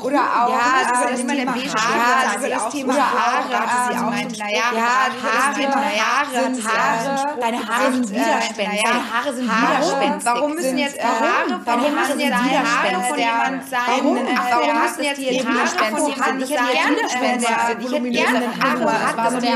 oder 0.02 0.20
auch 0.20 0.48
ja 0.48 1.08
immer 1.18 1.34
der 1.34 1.46
beige 1.46 1.68
Stift. 1.68 2.48
Das 2.50 2.68
Thema 2.70 2.94
Haare 2.94 3.48
sie 3.88 3.98
auch 3.98 4.10
naja 4.38 4.62
Haare. 4.72 5.18
Haare 5.22 6.58
Haare 6.64 7.40
deine 7.40 7.68
Haare 7.68 7.92
sind 7.92 8.10
widerspenstig 8.10 8.82
deine 8.82 9.12
Haare 9.12 9.34
sind 9.34 9.44
widerspenstig. 9.44 10.24
warum 10.24 10.54
müssen 10.54 10.78
jetzt 10.78 11.02
Haare 11.02 11.60
warum 11.64 11.94
müssen 11.94 12.20
jetzt 12.20 12.34
Haare 12.34 13.47
von. 13.48 13.60
Warum? 13.86 14.16
Äh, 14.16 14.20
der 14.64 14.74
müssen 14.74 15.02
jetzt 15.04 15.20
die 15.20 15.46
Haare 15.46 15.96
von 15.96 16.08
Ich 16.08 16.50
hätte 16.50 16.64
gerne. 16.72 16.96
Ich 17.80 17.92
hätte 17.92 18.10
gerne 18.10 18.46
Haare. 18.62 18.78
Das 18.78 19.16
war 19.16 19.30
so 19.30 19.40
der 19.40 19.50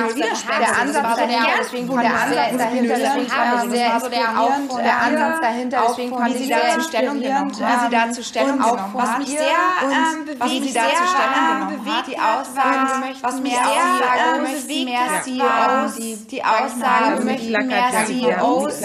Der 0.58 0.80
Ansatz 0.80 1.16
dahinter, 1.16 1.48
deswegen 1.60 1.88
fand 1.88 2.04
ich 2.04 2.56
dahinter, 2.56 2.94
deswegen 2.98 3.28
fand 3.28 3.64
ich 3.64 3.70
sehr 3.70 3.94
inspirierend. 3.94 4.72
Der 4.82 4.98
Ansatz 5.02 5.40
dahinter, 5.40 5.82
deswegen 5.88 6.16
fand 6.16 6.36
ich 6.36 6.46
sehr 6.46 6.80
Stellung 6.82 7.20
genommen, 7.20 7.50
wie 7.50 7.84
sie 7.84 7.90
da 7.90 8.10
zu 8.12 8.24
Stellung 8.24 8.58
genommen 8.58 8.92
was 8.94 9.18
mich 9.18 9.28
sehr 9.28 9.40
ähm, 9.82 10.24
bewegt, 10.24 10.40
was 10.40 10.50
sie 10.50 10.72
da 10.72 10.82
sehr, 10.82 10.94
zu 10.96 11.06
Stellung 11.06 11.34
ähm, 11.34 11.58
genommen 11.58 11.78
bewegt 11.84 11.96
hat, 11.96 12.06
die 12.06 12.18
hat, 12.18 12.40
Aussage, 12.40 12.78
war, 12.78 13.02
wir 13.02 13.22
was 13.22 13.40
mich 13.40 13.52
mehr 13.52 13.62
sehr 13.64 13.72
CEOs, 13.72 14.36
ähm, 14.36 14.44
bewegt 14.52 15.42
war 15.42 15.72
war 15.82 15.92
die, 15.96 16.16
die 16.30 16.44
Aussage, 16.44 17.24
möchten 17.24 17.66
mehr. 17.66 17.90
CEOs 18.06 18.80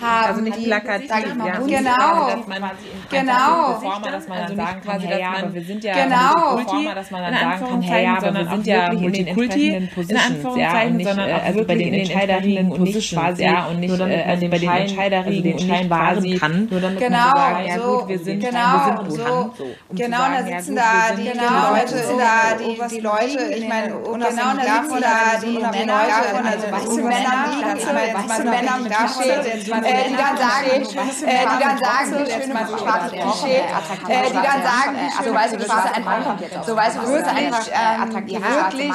haben, 0.00 0.26
also 0.26 0.40
nicht 0.40 0.58
die- 0.58 0.64
plakativ, 0.64 1.10
ja. 1.10 1.58
genau. 1.58 2.44
Genau. 3.10 3.80
Dass 4.16 4.28
man 4.28 4.38
Also 4.38 4.54
dann 4.56 4.66
sagen 4.66 4.80
kann, 4.80 4.92
quasi, 4.92 5.06
hey, 5.06 5.10
dass 5.12 5.20
ja, 5.20 5.30
man- 5.30 5.44
aber 5.44 5.54
wir 5.54 5.62
sind 5.62 5.84
ja 5.84 5.94
Genau. 6.04 6.54
Multikulti, 6.56 6.94
dass 6.94 7.10
man 7.10 7.22
dann 7.22 7.34
sagen 7.34 7.64
kann, 7.68 7.82
hey, 7.82 8.04
ja, 8.04 8.16
aber 8.16 8.34
wir 8.34 8.46
sind 8.50 8.66
ja 8.66 8.86
in 8.86 8.90
den 8.90 9.00
Multikulti, 9.02 9.68
entsprechenden 9.68 9.82
in 9.82 9.90
Positions, 9.90 10.16
ja, 10.16 10.26
Anführungszeichen, 10.26 10.90
und 10.90 10.96
nicht, 10.96 11.08
sondern 11.08 11.28
äh, 11.28 11.32
also 11.46 11.64
bei 11.64 11.74
den 11.76 11.94
entscheidenden 11.94 12.68
Positions, 12.70 13.38
ja, 13.40 13.66
und 13.66 13.80
nicht, 13.80 14.00
äh, 14.00 14.22
also 14.26 14.48
bei 14.48 14.58
den 14.58 14.72
Entscheiderigen 14.74 15.26
also 15.26 15.42
den 15.42 15.52
und 15.52 15.66
nicht 15.68 15.88
quasi 15.88 16.40
nur 16.70 16.80
damit 16.80 16.98
Genau, 16.98 17.18
man 17.18 17.36
sagen, 17.36 17.66
ja 17.66 17.76
gut, 17.76 18.08
wir 18.08 18.18
sind, 18.18 18.40
genau, 18.40 18.58
wir 18.58 19.10
sind 19.10 19.16
so, 19.16 19.52
genau, 19.92 20.18
sagen, 20.18 20.34
da 20.48 20.58
sitzen 20.58 20.74
da 20.76 20.82
wir 21.10 21.16
die, 21.16 21.30
genau, 21.30 21.70
Leute, 21.70 21.96
da 22.16 22.88
die, 22.88 23.00
Leute, 23.00 23.54
ich 23.56 23.68
meine, 23.68 23.88
genau, 23.88 24.18
da 24.18 24.30
sitzen 24.30 25.00
da 25.00 25.16
die 25.44 25.58
Männer, 25.76 26.00
davon, 26.08 26.46
also 26.46 26.66
weiße 26.72 27.02
Männer, 27.02 27.38
ich 27.76 27.86
meine, 27.86 28.14
weiße 28.16 28.44
Männer 28.44 28.74
mit 28.82 28.92
Klischee, 28.92 29.30
äh, 29.30 30.04
die 30.08 30.16
dann 30.16 30.36
sagen, 30.36 30.66
äh, 30.66 30.80
die 30.80 31.62
dann 31.62 31.78
sagen, 31.78 32.26
schöne 32.26 32.78
schwarze 32.78 33.16
Klischee, 33.16 33.60
äh, 34.08 34.26
die 34.28 34.34
dann 34.34 34.62
sagen, 34.62 34.96
so 35.24 35.34
weißt 35.34 35.52
du, 35.54 35.58
das 35.58 35.66
ist 35.66 35.96
einfach, 35.96 36.38
so 36.66 36.76
weißt 36.76 36.96
du, 36.96 37.00
das 37.00 37.10
ist 37.10 37.28
einfach, 37.28 37.66
ähm, 37.68 38.14
wirklich, 38.16 38.94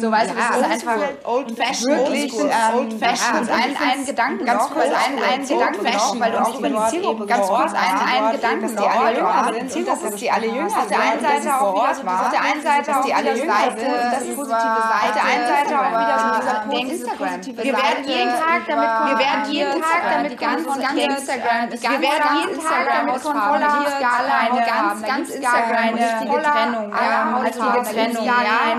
so 0.00 0.10
weißt 0.10 0.30
du, 0.30 0.34
das 0.36 0.56
ist 0.56 0.86
einfach 0.86 1.02
old 1.24 1.56
fashioned, 1.56 1.98
wirklich, 1.98 2.34
old 2.34 2.92
fashioned, 2.94 3.50
ein, 3.50 3.76
ein 3.76 4.06
Gedanken 4.06 4.44
ganz 4.44 4.62
kurz, 4.70 4.86
ein, 4.86 5.18
ein 5.32 5.46
Gedanken 5.46 6.20
weil 6.20 6.32
du 6.32 6.38
auch 6.38 6.58
über 6.58 6.68
die 6.68 6.90
Zielgruppe 6.90 7.26
ganz 7.26 7.46
kurz, 7.46 7.72
ein, 7.72 8.24
ein 8.24 8.32
Gedanken 8.32 8.76
die 8.76 8.86
alle 8.86 9.16
jünger 9.16 9.52
sind, 9.68 9.88
das 9.88 10.02
ist 10.02 10.20
die 10.20 10.30
alle 10.30 10.46
jünger 10.46 10.70
sind, 10.70 10.78
auf 10.78 10.88
der 10.88 11.00
einen 11.00 11.20
Seite 11.20 11.60
auch 11.60 11.74
wieder 11.74 11.94
so, 11.94 12.02
auf 12.02 12.30
der 12.30 12.42
einen 12.42 12.62
Seite 12.62 12.96
auch 12.96 13.04
die 13.04 13.14
alle 13.14 13.36
jünger 13.36 13.54
sind, 13.76 13.88
das 13.88 14.24
positive 14.34 14.82
Seite, 14.88 15.08
auf 15.08 15.14
der 15.14 15.24
einen 15.24 15.46
Seite. 15.46 15.78
Auch 15.78 15.90
wieder 15.90 16.18
so 16.18 16.40
dieser 16.40 16.58
Punkt 16.60 16.92
Instagram. 16.92 17.46
Wir 17.46 17.72
werden 17.72 18.04
jeden 18.04 18.30
Tag 18.30 18.60
damit, 18.66 18.90
wir 19.08 19.18
werden 19.18 19.50
jeden 19.50 19.80
Tag 19.82 20.02
damit 20.12 20.38
ganz, 20.38 20.66
ganz 20.66 20.98
Instagram, 20.98 21.70
wir 21.70 22.00
werden 22.00 22.28
jeden 22.40 22.60
Tag 22.62 22.84
damit 22.86 23.22
konfrontiert, 23.22 24.00
eine 24.50 24.66
ganz, 24.66 25.02
ganz 25.02 25.30
Instagram, 25.30 25.94
richtige 25.94 26.42
Trennung, 26.42 26.92
ja, 26.92 27.38
richtige 27.38 27.82
Trennung, 27.94 28.24
ja, 28.24 28.34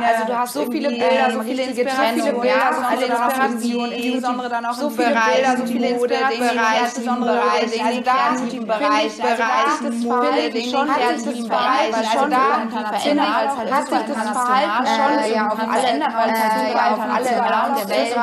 also 0.08 0.26
du 0.26 0.38
hast 0.38 0.54
so 0.54 0.72
viele 0.72 0.90
Bilder, 0.90 1.32
so 1.32 1.42
viele 1.42 1.64
Inspirationen, 1.64 2.44
ja, 2.44 2.74
so 2.74 2.82
viele 2.90 3.06
Inspirationen, 3.06 3.92
insbesondere 3.92 4.50
dann 4.50 4.66
auch 4.66 4.74
so 4.74 4.90
viele 4.90 5.10
Bilder, 5.10 5.58
so 5.58 5.66
viele 5.66 5.88
Inspirationen, 5.90 6.60
insbesondere 6.84 7.42
in 7.62 7.72
den 7.72 8.04
kreativen 8.04 8.68
Bereich, 8.68 9.18
Bereich, 9.18 9.82
Mode, 10.04 10.62
schon 10.70 10.88
kreativen 10.88 11.48
Bereich, 11.48 11.96
also 11.96 12.28
da 12.30 12.98
verändert 12.98 13.28
hat 13.70 13.88
sich 13.88 14.00
das 14.08 14.30
Verhalten 14.30 14.86
schon 14.88 15.34
ja 15.34 15.48
auf 15.48 15.60
alle 15.60 15.82
Länder, 15.82 16.08
weil 16.14 16.30
es 16.32 16.40
halt 16.40 16.76
auf 16.76 17.00
alle 17.00 17.30
Raum 17.40 17.76
der 17.76 17.90
Welt 17.90 18.16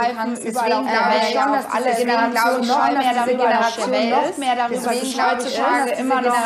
deswegen 0.45 0.87
glaube 0.87 1.15
ich 1.21 1.35
schon, 1.35 1.53
dass 1.53 1.67
alle 1.73 1.95
Generationen 1.95 2.67
noch 2.67 2.89
mehr 2.91 3.15
darüber 3.15 3.47
Generation 3.47 4.11
noch 4.11 4.37
mehr 4.37 4.57
darüber 4.57 4.91
heutzutage 4.91 5.91
immer 5.99 6.21
noch 6.23 6.37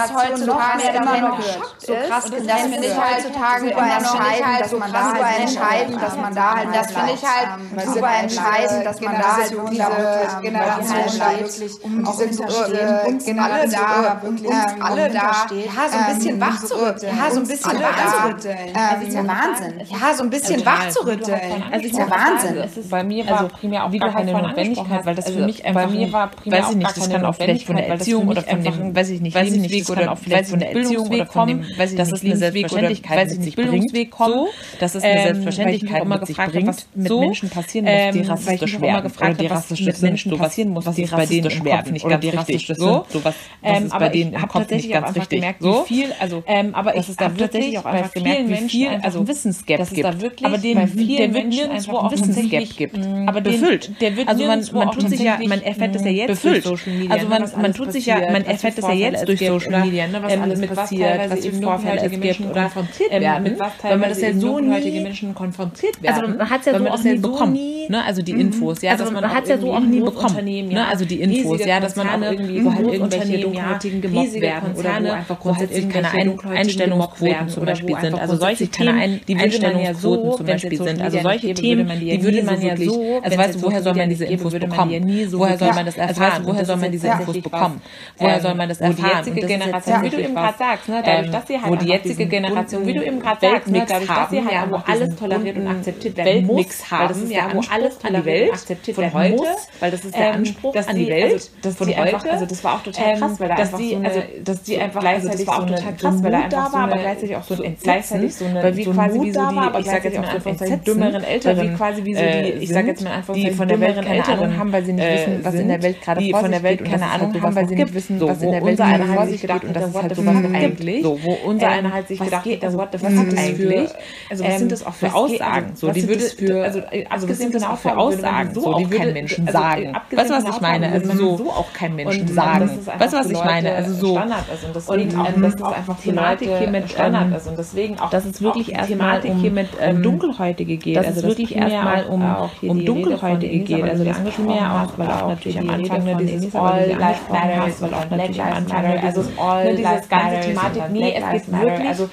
heutzutage 0.91 1.19
immer 1.19 1.29
noch 1.29 1.39
so 1.79 1.95
krass 1.95 2.25
und 2.31 2.49
das 2.49 2.61
finde 2.63 2.87
ich 2.87 2.95
heutzutage 2.95 3.69
super 3.69 3.87
entscheidend, 3.99 4.61
dass 4.61 4.73
man 4.73 4.93
da 4.93 5.13
halt 5.13 5.41
entscheidend, 5.41 6.03
dass 6.03 6.17
man 6.17 6.35
da 6.35 6.55
halt 6.57 6.69
das 6.75 6.93
finde 6.93 7.13
ich 7.15 7.23
halt 7.23 7.87
super 7.87 8.11
entscheidend, 8.23 8.87
dass 8.87 9.01
man 9.01 9.15
da 9.15 9.37
halt 9.37 9.51
diese 9.71 10.41
Generation 10.43 11.41
wirklich 11.41 11.85
um 11.85 12.07
auch 12.07 12.21
hinterstehen, 12.21 13.41
alle 13.41 13.69
da 13.69 14.21
wirklich 14.23 14.51
alle 14.81 15.09
da 15.11 15.47
ja 15.51 15.89
so 15.89 15.99
ein 15.99 16.15
bisschen 16.17 16.41
wach 16.41 16.65
zu 16.65 16.75
rütteln, 16.75 17.17
ja 17.17 17.31
so 17.31 17.41
ein 17.41 17.47
bisschen 17.49 17.81
wach 17.81 18.13
zu 18.13 18.29
rütteln, 18.29 18.59
das 18.75 19.09
ist 19.09 19.15
ja 19.15 19.27
Wahnsinn, 19.27 19.81
ja 19.81 20.15
so 20.15 20.23
ein 20.23 20.31
bisschen 20.31 20.67
wach 20.67 20.89
zu 20.91 21.07
rütteln, 21.07 21.41
Also 21.71 21.87
ich 21.87 21.93
ist 21.93 21.99
ja 21.99 22.11
Wahnsinn. 22.11 22.57
es 22.59 22.77
ist 22.77 22.91
bei 22.91 23.05
mir 23.05 23.27
war 23.29 23.49
primär 23.49 23.85
auch 23.85 23.91
gar 23.93 24.15
halt 24.15 24.27
keine 24.27 24.33
Notwendigkeit, 24.33 25.07
weil 25.07 25.15
das 25.15 25.25
für 25.27 25.33
also 25.33 25.47
mich 25.47 25.65
einfach 25.65 25.83
bei 25.83 25.87
mir 25.89 26.07
ein- 26.07 26.13
war 26.13 26.29
primär 26.29 26.61
weiß 26.63 26.71
ich 26.71 26.77
nicht, 26.77 26.97
das 26.97 27.11
kann 27.11 27.25
auch 27.25 27.35
vielleicht 27.35 27.67
von 27.67 27.77
der 27.77 27.89
Notwendigkeit, 27.89 27.91
weil 27.91 27.99
das 27.99 28.01
Erziehung 28.01 28.23
für 28.25 28.31
oder 28.31 28.41
mich 28.41 28.51
von 28.51 28.63
dem, 28.63 28.97
weiß 28.97 29.09
ich 29.11 29.21
nicht, 29.21 29.35
weiß 29.35 29.47
ich 29.49 29.53
nicht, 29.61 29.71
Lebensweg 29.71 29.87
das 29.87 29.95
kann 29.97 30.05
oder 30.05 30.13
auch 30.13 30.19
vielleicht 30.19 30.31
vielleicht 30.31 30.51
von 30.51 30.59
der 30.61 30.75
oder 30.89 31.27
von 31.27 31.49
dem, 31.49 31.65
weiß 31.77 31.93
ich 31.93 31.97
dass 31.99 32.11
nicht, 32.11 32.23
es 32.23 32.25
eine 32.31 32.37
Selbstverständlichkeit 32.37 33.27
oder 33.27 33.43
sich 33.43 33.57
Bildungsweg 33.57 33.93
bringt, 33.93 34.11
kommt, 34.11 34.35
so, 34.35 34.49
dass 34.79 34.95
es 34.95 35.05
ähm, 35.05 35.11
eine 35.11 35.15
mich 35.15 35.25
Selbstverständlichkeit 35.25 36.03
immer 36.03 36.19
mit 36.19 36.27
sich 36.27 36.37
bringt, 36.37 36.67
was 36.67 36.87
mit 36.95 37.09
so, 37.09 37.21
Menschen 37.21 37.51
passieren 37.51 37.85
muss, 37.85 37.95
die 37.95 38.19
ähm, 38.19 38.23
ich 38.23 38.29
rassistisch 38.31 38.75
immer 38.75 38.83
werden 38.87 39.03
gefragt 39.03 39.31
oder 39.35 39.43
die 39.43 39.47
rassistisch 39.47 39.87
mit 39.87 40.03
Menschen 40.03 40.37
passieren 40.39 40.71
muss, 40.71 40.87
was 40.87 40.97
die 40.97 41.05
bei 41.07 41.27
denen 41.27 41.51
im 41.51 41.65
Kopf 41.65 41.91
nicht 41.91 42.09
ganz 42.09 42.21
die 42.25 42.29
richtig 42.31 42.67
so. 42.67 42.75
sind, 42.75 43.13
so 43.13 43.25
was, 43.25 43.25
was 43.25 43.35
Ähm, 43.63 43.87
ist 43.87 43.93
aber 43.93 44.07
bei 44.07 44.13
denen 44.13 44.33
im 44.35 44.49
Kopf 44.49 44.71
nicht 44.71 44.91
ganz 44.91 45.17
richtig. 45.17 45.45
So, 45.61 45.85
viel, 45.85 46.13
also 46.19 46.43
ähm, 46.47 46.75
aber 46.75 46.97
ich 46.97 47.09
habe 47.09 47.37
tatsächlich 47.37 47.79
auch 47.79 47.85
einfach 47.85 48.13
gemerkt, 48.13 48.49
wie 48.49 48.57
viel, 48.69 48.89
also 49.03 49.19
einen 49.21 49.29
Wissensgap 49.29 49.91
gibt. 49.91 50.45
aber 50.45 50.59
den, 50.59 50.77
der 50.77 51.35
wird 51.35 51.47
nirgendwo 51.49 51.97
auch 51.97 52.11
Wissensgap 52.11 52.65
gibt. 52.77 52.97
Mm, 52.97 53.29
Aber 53.29 53.41
befüllt. 53.41 53.91
Also 54.27 54.45
man- 54.47 54.91
tut 54.93 55.09
sich 55.09 55.21
ja- 55.21 55.39
man 55.47 55.63
erfährt 55.63 55.95
das 55.95 56.05
ja 56.05 56.11
jetzt 56.11 56.29
durch 56.29 56.41
befüllt. 56.41 56.65
Social 56.65 56.93
Media, 56.93 57.15
Also 57.15 57.29
man, 57.29 57.75
tut 57.75 57.93
sich 57.93 58.07
ja, 58.07 58.31
man 58.31 58.45
erfährt 58.45 58.79
das 58.79 58.87
ja 58.87 58.95
jetzt 58.95 59.29
durch 59.29 59.41
Social 59.41 59.85
Media, 59.85 60.07
ne, 60.07 60.23
was 60.23 60.33
ähm, 60.33 60.43
alles 60.43 60.61
mit 60.61 60.70
passiert, 60.75 61.09
teilweise 61.09 61.37
was 61.37 61.47
für 61.47 61.63
Vorfälle 61.63 61.97
es 61.97 62.03
dunkelhäutige 62.03 62.11
gibt 62.11 62.25
Menschen 62.25 62.51
oder 62.51 62.63
konfrontiert 62.63 63.13
ähm, 63.13 63.23
werden, 63.23 63.59
was 63.59 63.73
weil 63.83 63.99
man 63.99 64.09
das 64.09 64.21
ja 64.21 64.33
so 64.33 64.61
nie 64.61 65.01
Menschen 65.01 65.35
konfrontiert 65.35 66.03
werden. 66.03 66.23
Also 66.23 66.39
man 66.39 66.51
hat's 66.51 66.67
ja 66.67 66.79
so 66.79 66.87
auch 66.87 67.03
nie 67.03 67.19
bekommen, 67.19 67.53
nie, 67.81 67.89
ne, 67.89 68.05
also 68.05 68.23
die 68.23 68.33
Infos, 68.33 68.83
ja, 68.83 68.93
Also 68.93 69.05
dass 69.05 69.13
man 69.13 69.23
man 69.23 69.35
hat's 69.35 69.49
ja 69.49 69.59
so 69.59 69.73
auch 69.73 69.81
nie 69.81 70.01
bekommen, 70.01 70.15
Großunternehmen, 70.15 70.73
ne, 70.73 70.87
also 70.87 71.05
die 71.05 71.21
Infos, 71.21 71.65
ja, 71.65 71.81
dass 71.81 71.97
man 71.97 72.09
auch 72.09 72.21
irgendwie, 72.21 72.65
wo 72.65 72.73
halt 72.73 72.93
irgendwelche 72.93 73.39
Dunkelhäutigen 73.39 74.03
ja, 74.03 74.09
gemobbt 74.09 74.41
werden 74.41 74.75
oder 74.77 74.91
wo 75.03 75.11
einfach 75.11 75.29
halt 75.29 75.41
grundsätzlich 75.41 75.89
keine 75.89 76.11
Ein 76.11 76.27
Dunkelhäutigen 76.27 76.59
Einstellungsquoten 76.59 77.49
zum 77.49 77.65
Beispiel 77.65 77.97
sind. 78.01 78.15
Also 78.21 78.37
solche 78.37 78.67
keine 78.69 79.01
Themen, 79.01 79.21
die 79.27 79.33
ja 79.33 79.39
Einstellungsquoten 79.41 80.37
zum 80.37 80.47
Beispiel 80.47 80.83
sind. 80.83 81.03
Also 81.03 81.19
solche 81.21 81.55
Themen, 81.55 82.01
die 82.01 82.07
ja 82.07 82.23
würde 82.23 82.43
man 82.43 82.61
so 82.61 82.67
ja 82.67 82.77
so, 82.77 83.21
also 83.23 83.39
weißt 83.39 83.55
du, 83.55 83.63
woher 83.63 83.83
soll 83.83 83.95
man 83.95 84.09
diese 84.09 84.25
Infos 84.25 84.53
bekommen? 84.53 84.91
ja 84.91 85.01
Woher 85.33 85.59
soll 85.59 85.73
man 85.73 85.87
das 85.87 85.97
erfahren. 85.97 86.31
erfahren? 86.31 86.47
Woher 86.47 86.65
soll 86.65 86.77
man 86.77 86.93
diese 86.93 87.09
Infos 87.09 87.41
bekommen? 87.41 87.81
Woher 88.19 88.41
soll 88.41 88.55
man 88.55 88.69
das 88.69 88.81
wo 88.81 88.85
die 88.93 89.03
erfahren? 89.03 89.25
jetzige 89.27 89.47
Generation, 89.47 90.03
wie 90.03 90.11
du 90.11 90.21
eben 90.21 90.35
gerade 90.35 90.59
sagst, 90.59 90.89
ne, 90.89 91.03
dadurch, 91.05 91.27
ähm, 91.27 91.33
dass 91.33 91.47
sie 91.47 91.61
halt 91.61 91.71
wo 91.71 91.77
die 91.77 91.87
jetzige 91.87 92.27
Generation, 92.27 92.87
wie 92.87 92.95
du 92.95 93.05
eben 93.05 93.21
gerade 93.21 93.41
sagst, 93.41 93.69
dadurch, 93.73 94.15
dass 94.15 94.31
sie 94.31 94.45
halt 94.45 94.53
ja, 94.53 94.71
wo 94.71 94.77
alles 94.77 95.17
toleriert 95.17 95.57
und 95.57 95.67
akzeptiert 95.67 96.17
werden 96.17 96.47
muss, 96.47 96.91
haben, 96.91 97.01
weil 97.01 97.09
das 97.09 97.19
ist 97.19 97.33
ja, 97.33 97.49
wo 97.53 97.61
alles 97.71 97.97
an 98.05 98.15
die 98.15 98.25
Welt 98.25 98.53
akzeptiert 98.53 98.95
von 98.97 99.13
heute, 99.15 99.37
muss, 99.37 99.49
weil 99.81 99.91
das 99.91 100.05
ist 100.05 100.15
der 100.15 100.29
ähm, 100.29 100.35
Anspruch 100.37 100.73
dass 100.75 100.89
an 100.89 100.97
die 100.97 101.05
die- 101.05 101.11
Welt 101.11 101.33
also, 101.33 101.49
dass 101.63 101.75
von 101.77 101.87
heute, 101.89 101.99
einfach- 102.03 102.27
also 102.27 102.47
das 102.47 102.65
war 102.65 102.75
auch 102.75 102.83
total 102.83 103.05
ähm, 103.15 103.19
krass, 103.21 103.41
weil 103.41 103.49
da 103.49 103.55
dass 103.57 103.67
einfach 103.69 103.79
die- 103.79 103.91
so 103.91 103.97
eine, 103.97 104.09
also, 104.09 104.21
dass 104.45 104.63
die 104.63 104.79
einfach- 104.79 105.01
gleichzeitig 105.01 105.31
also 105.31 105.45
das 105.45 105.47
war 105.47 105.55
auch 105.55 105.61
so 105.61 105.67
eine, 105.67 105.77
total 105.77 105.93
so 105.99 106.07
krass, 106.09 106.23
weil 106.23 106.31
da 106.33 106.39
einfach 106.41 106.67
so 106.67 106.73
war, 106.73 106.83
aber 106.83 106.93
eine- 106.93 107.03
gleichzeitig 107.03 107.37
auch 107.37 107.43
so 107.45 107.55
ein 107.55 107.65
Entsetzen, 107.65 108.29
so 108.31 108.45
eine- 108.45 108.63
weil 108.63 108.77
wie 108.77 108.85
so 108.85 108.91
quasi 108.93 109.21
wie 109.21 109.33
so 109.33 109.41
die, 109.41 109.79
ich 109.81 109.87
sag 109.87 110.05
jetzt 110.05 110.17
mal 110.19 110.27
auch 110.29 110.35
einfach 110.35 110.85
dümmeren 110.85 111.25
Älteren, 111.25 111.71
wie 111.73 111.75
quasi 111.77 112.05
wie 112.05 112.15
so 112.15 112.21
äh, 112.21 112.43
die- 112.53 112.59
ich 112.65 112.69
sag 112.71 112.87
jetzt 112.87 113.03
mal 113.05 113.13
einfach 113.13 113.35
die 113.35 113.51
von 113.51 113.69
der 113.69 113.81
Welt 113.81 113.97
dümmeren 113.97 114.23
keine 114.25 114.41
Ahnung 114.41 114.59
haben, 114.59 114.73
weil 114.73 114.85
sie 114.85 114.93
nicht 114.93 115.05
äh, 115.05 115.15
wissen, 115.15 115.45
was 115.45 115.55
in 115.55 115.69
der 115.69 115.83
Welt 115.83 116.03
gerade 116.03 116.21
vor 116.31 116.41
von 116.41 116.51
sich 116.51 116.61
der 116.61 116.63
Welt 116.71 116.85
keine 116.85 117.07
Ahnung 117.07 117.35
haben, 117.41 117.43
weil 117.43 117.51
sowas 117.65 117.69
sie 117.69 117.75
nicht 117.77 117.95
wissen, 117.95 118.21
was 118.21 118.43
in 118.43 118.51
der 118.53 118.65
Welt 118.65 118.77
gerade 118.79 119.05
vor 119.05 119.27
sich 119.27 119.41
geht 119.41 119.65
und 119.65 119.77
das 119.77 119.85
ist 119.87 119.93
sowas 119.93 120.03
halt 120.03 120.51
noch 120.51 120.55
eigentlich. 120.55 121.05
Wo 121.05 121.19
unser 121.47 121.67
Ähm, 121.67 121.73
einer 121.73 121.93
halt 121.95 122.09
sich 122.09 122.19
gedacht 122.21 122.45
hat, 122.47 122.65
also 122.65 122.79
what 122.79 122.89
the 122.93 123.03
was 123.03 123.13
fuck 123.13 123.21
sind 123.21 123.33
das 123.33 123.39
eigentlich? 123.41 123.91
Also 124.31 124.45
was 124.45 124.59
sind 124.59 124.73
das 124.73 124.87
auch 124.87 124.95
für 124.95 125.15
Aussagen? 125.15 125.67
also 125.71 125.87
So, 125.87 125.93
die 125.93 126.09
würde 126.09 126.63
also, 126.65 126.83
also 127.09 127.27
sind 127.33 127.55
das 127.61 127.71
auch 127.71 127.79
für 127.79 127.97
Aussagen, 127.97 128.55
so 128.55 128.61
So, 128.61 128.75
die 128.79 128.85
kein 128.85 128.93
würde 129.01 129.13
Menschen 129.13 129.47
also, 129.47 129.59
sagen. 129.59 129.95
abgesehen 129.95 130.19
Weißt 130.19 130.31
du, 130.31 130.49
was 130.49 130.57
ich 130.57 130.61
meine? 130.61 130.93
Also 130.93 131.13
so- 131.13 131.37
so 131.37 131.51
auch 131.51 131.73
kein 131.73 131.95
Menschen 131.97 132.23
und, 132.23 132.35
sagen. 132.35 132.61
das 132.61 132.77
ist 132.77 132.89
einfach 132.89 133.01
Weißt 133.05 133.13
du, 133.13 133.19
was 133.19 133.31
ich 133.31 133.45
meine? 133.45 133.75
Also 133.75 133.95
so 133.95 134.13
Standard 134.13 134.45
ist 134.53 134.65
und 134.65 134.77
deswegen 134.77 135.11
und, 135.11 135.21
auch, 135.21 135.29
ähm, 135.29 135.43
das 135.43 135.55
ist 135.55 135.63
einfach 135.63 136.01
Thematik 136.01 136.49
Leute 136.49 136.59
hier 136.59 136.71
mit 136.71 136.91
Standard 136.91 137.27
ähm, 137.27 137.33
ist 137.35 137.47
und 137.47 137.59
deswegen 137.59 138.01
auch 138.01 138.11
dass 138.11 138.25
es 138.25 138.43
wirklich 138.43 138.73
erstmal 138.73 139.21
um, 139.21 139.37
hier 139.41 139.51
mit 139.51 139.69
ähm, 139.81 140.03
Dunkelhäutige 140.03 140.77
geht. 140.77 140.97
dass 140.97 141.07
also 141.07 141.21
es 141.21 141.27
wirklich 141.27 141.57
erstmal 141.57 142.05
um, 142.05 142.23
um 142.69 142.85
Dunkelhäutige 142.85 143.59
geht. 143.61 143.83
Also 143.85 144.05
das 144.05 144.17
angesprochen 144.17 144.69
hast, 144.69 144.91
auch, 144.91 144.99
weil 144.99 145.09
auch 145.11 145.29
natürlich 145.29 145.59
am 145.59 145.71
Anfang 145.71 146.05
nur 146.05 146.15
dieses 146.17 146.55
All 146.55 146.87
Life 146.89 147.33
Matters, 147.33 147.83
weil 147.83 147.95
auch 147.95 148.11
natürlich 148.11 148.43
am 148.43 148.53
Anfang 148.53 148.85
also 148.85 149.23
dieses 149.23 149.39
All 149.39 149.77
dieses 149.77 149.85
Lives 149.85 150.09
ganze 150.09 150.27
Matters 150.27 150.47
Thematik, 150.47 150.83
nee, 150.91 151.15
es 151.17 151.31
geht 151.33 151.53
wirklich 151.53 151.89
also 151.89 152.09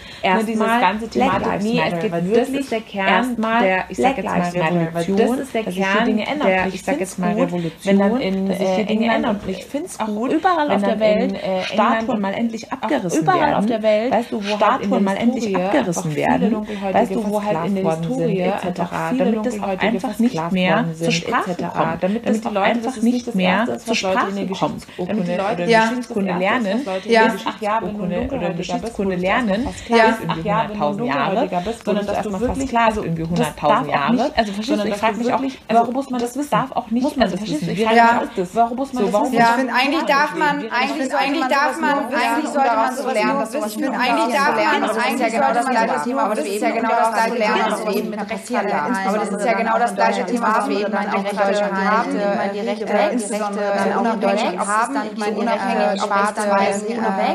dieses 0.46 0.62
erstmal 0.62 0.82
ganze 0.82 1.08
Thematik, 1.10 1.64
nee, 1.64 1.82
es 1.86 2.00
geht 2.00 2.26
wirklich 2.26 2.60
ist 2.60 2.72
der 2.72 2.82
Kern 2.82 3.08
erstmal 3.08 3.62
der, 3.64 3.84
ich 3.90 3.98
sag 3.98 4.18
jetzt 4.18 4.26
mal, 4.26 4.42
Revolution, 4.42 5.37
das 5.38 5.48
ist 5.48 5.54
der 5.54 5.64
dass 5.64 5.74
sich 5.74 5.86
hier 5.86 6.06
Dinge 6.06 6.28
ändern. 6.28 6.48
der, 6.48 6.66
Und 6.66 6.74
ich 6.76 6.84
sag 6.84 6.96
find's 6.96 7.12
jetzt 7.12 7.20
mal 7.20 7.34
gut, 7.34 7.44
Revolution, 7.48 7.72
wenn 7.84 8.00
dann 8.00 8.22
in 8.22 8.48
dass 8.48 8.58
sich 8.58 8.70
hier 8.70 8.80
äh, 8.80 8.86
Dinge 8.86 9.14
ändern. 9.14 9.40
und 9.44 9.50
ich 9.50 9.66
finde 9.66 9.88
es 9.88 10.00
auch 10.00 10.08
gut, 10.08 10.32
überall 10.32 10.72
auf 10.72 10.84
der 10.84 11.00
Welt 11.00 11.32
in, 11.32 11.36
äh, 11.36 11.64
Statuen 11.64 12.22
mal 12.22 12.34
endlich 12.34 12.72
abgerissen 12.72 13.22
überall 13.22 13.40
werden. 13.40 13.54
auf 13.56 13.66
der 13.66 13.84
Welt 13.84 14.12
weißt 14.12 14.32
du, 14.32 14.38
wo 14.38 14.56
Statuen 14.56 14.70
halt 14.70 14.84
in 14.84 14.90
der 14.90 15.00
mal 15.02 15.18
endlich 15.18 15.56
abgerissen 15.56 16.16
werden. 16.16 16.68
Weißt 16.92 17.12
du, 17.16 17.30
wo 17.30 17.44
halt 17.44 17.66
in 17.68 17.76
der 17.76 17.98
Historie 17.98 18.40
etc., 18.40 18.82
damit 19.18 19.46
das 19.46 19.60
auch 19.62 19.68
einfach 19.68 20.20
nicht 20.20 20.52
mehr 20.52 20.86
zur 21.00 21.12
Sprache 21.12 21.56
kommt, 21.56 22.04
damit 22.04 22.28
das 22.28 22.42
die 22.42 22.50
Leute, 22.50 22.80
das 22.82 22.98
ist 22.98 23.04
nicht 23.04 23.36
mehr 23.36 23.78
zur 23.78 23.96
Sprache 23.96 24.48
kommt. 24.48 24.88
Damit 24.98 25.28
die 25.28 25.34
Leute. 25.34 25.66
Geschichtskunde 25.66 26.34
lernen, 26.38 26.86
der 27.08 27.34
ach 27.46 27.62
ja, 27.62 27.80
wenn 27.82 27.98
du 27.98 28.36
oder 28.36 28.54
Geschichtskunde 28.54 29.16
lernen, 29.16 29.68
ist 29.68 29.84
ach 30.28 30.44
ja, 30.44 30.70
wenn 30.70 30.78
du 30.78 31.04
100.000 31.04 31.06
Jahre, 31.06 31.50
sondern 31.84 32.06
dass 32.06 32.22
du 32.22 32.40
wirklich, 32.40 32.78
also 32.78 33.04
irgendwie 33.04 33.28
das 33.36 33.48
100.000 33.48 33.68
darf 33.68 33.88
auch 33.88 33.88
Jahre. 33.88 34.32
also 34.36 34.54
verstehst 34.54 34.84
du, 34.84 34.88
ich 34.88 34.96
frage 34.96 35.18
mich 35.18 35.27
wirklich- 35.28 35.60
also 35.68 35.82
warum 35.82 35.94
muss 35.94 36.10
man 36.10 36.22
das 36.22 36.36
wissen? 36.38 36.50
darf 36.50 36.72
auch 36.74 36.90
nicht, 36.92 37.04
Muss 37.04 37.16
man 37.16 37.26
also 37.26 37.38
das 37.38 37.48
wissen? 37.50 37.68
wie 37.68 37.84
Ja. 37.84 38.22
das? 38.36 38.56
Warum 38.56 38.78
muss 38.78 38.94
man 38.94 39.00
So, 39.02 39.06
das 39.08 39.14
warum 39.14 39.32
wissen? 39.32 39.42
Ich 39.42 39.48
Ja. 39.48 39.54
finde, 39.58 39.74
eigentlich 39.74 40.04
darf 40.06 40.36
man, 40.36 40.50
eigentlich, 40.58 41.16
eigentlich 41.16 41.48
darf 41.48 41.80
man, 41.80 41.94
eigentlich 42.14 42.50
sollte 42.50 42.76
man 42.76 42.96
sowas 42.96 43.14
lernen. 43.14 43.44
Ich 43.68 43.74
finde, 43.74 43.92
eigentlich 44.00 44.36
darf 44.38 44.56
man, 44.56 45.00
eigentlich 45.00 45.22
ja 45.22 45.30
genau 45.30 45.54
das 45.54 45.66
gleiche 45.70 46.04
Thema, 46.04 46.24
aber 46.24 46.36
das 46.36 46.46
ist 46.46 46.62
ja 46.62 46.72
genau 46.72 46.90
das 46.90 47.14
gleiche 47.14 47.36
lernen, 47.38 47.64
was 47.70 47.86
wir 47.86 47.96
eben 47.96 48.10
mit 48.10 48.20
Rechtsverleihung 48.20 48.96
Aber 49.08 49.18
das 49.18 49.30
ist 49.30 49.46
ja 49.46 49.54
genau 49.54 49.78
das 49.80 49.96
gleiche 49.96 50.26
Thema, 50.26 50.56
was 50.58 50.70
wir 50.70 50.80
eben 50.80 50.92
dann 50.92 51.10
auch 51.10 51.32
in 51.32 51.38
Deutschland 51.38 51.74
haben. 51.74 52.20
Die 52.54 52.60
Rechte, 52.60 52.86
insbesondere 53.12 53.74
dann 53.78 53.94
auch 54.08 54.14
in 54.14 54.20
Deutschland 54.22 54.60
haben. 54.68 54.96
Ich 55.14 55.18
meine, 55.18 55.38
unabhängig, 55.38 56.02
schwarz-weiß, 56.02 56.86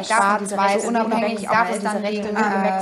schwarz-weiß, 0.09 0.85
unabhängig 0.87 1.49
gab 1.49 1.71
es 1.71 1.83
dann 1.83 1.97
Rechte, 1.99 2.29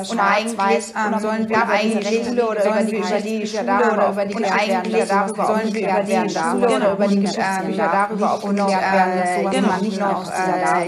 schwarz-weiß, 0.05 0.95
sollen 1.21 1.49
wir 1.49 1.69
eigentlich 1.69 2.27
Schule 2.27 2.49
oder 2.49 2.65
über 2.65 2.83
die 2.83 2.97
Geschichtsbücher 3.01 3.65
darüber, 3.65 4.11
über 4.11 4.25
die 4.27 4.35
eigentlich 5.01 5.09
darüber 5.09 5.47
sollen 5.47 5.75
wir 5.75 5.89
über 5.89 6.03
die 6.03 6.31
Schule 6.31 6.77
oder 6.77 6.93
über 6.93 7.09
die 7.09 7.21
Geschichtsbücher 7.21 7.91
darüber 7.93 8.35
aufgeklärt 8.35 8.93
werden, 8.93 9.13
dass 9.21 9.31
man 9.43 9.81
nicht 9.81 10.01
noch 10.01 10.25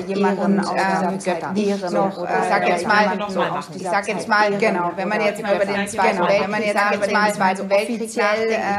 jemanden 0.07 0.61
aus 0.61 0.73
dieser 0.73 1.19
Zeit. 1.19 1.55
Lehren 1.55 1.93
noch, 1.93 2.23
ich 2.23 2.49
sag 2.49 2.69
jetzt 2.69 2.87
mal, 2.87 3.19
ich 3.75 3.83
sag 3.83 4.09
jetzt 4.09 4.29
mal, 4.29 4.51
genau, 4.59 4.93
wenn 4.97 5.09
man 5.09 5.21
jetzt 5.21 5.43
mal 5.43 5.55
über 5.57 5.65
den 5.65 5.89
Zweiten 5.89 6.19
Weltkrieg, 6.19 6.43
wenn 6.43 6.51
man 6.51 6.63
jetzt 6.63 6.95
über 6.95 7.07
den 7.07 7.35
Zweiten 7.35 7.71
Weltkrieg 7.71 8.15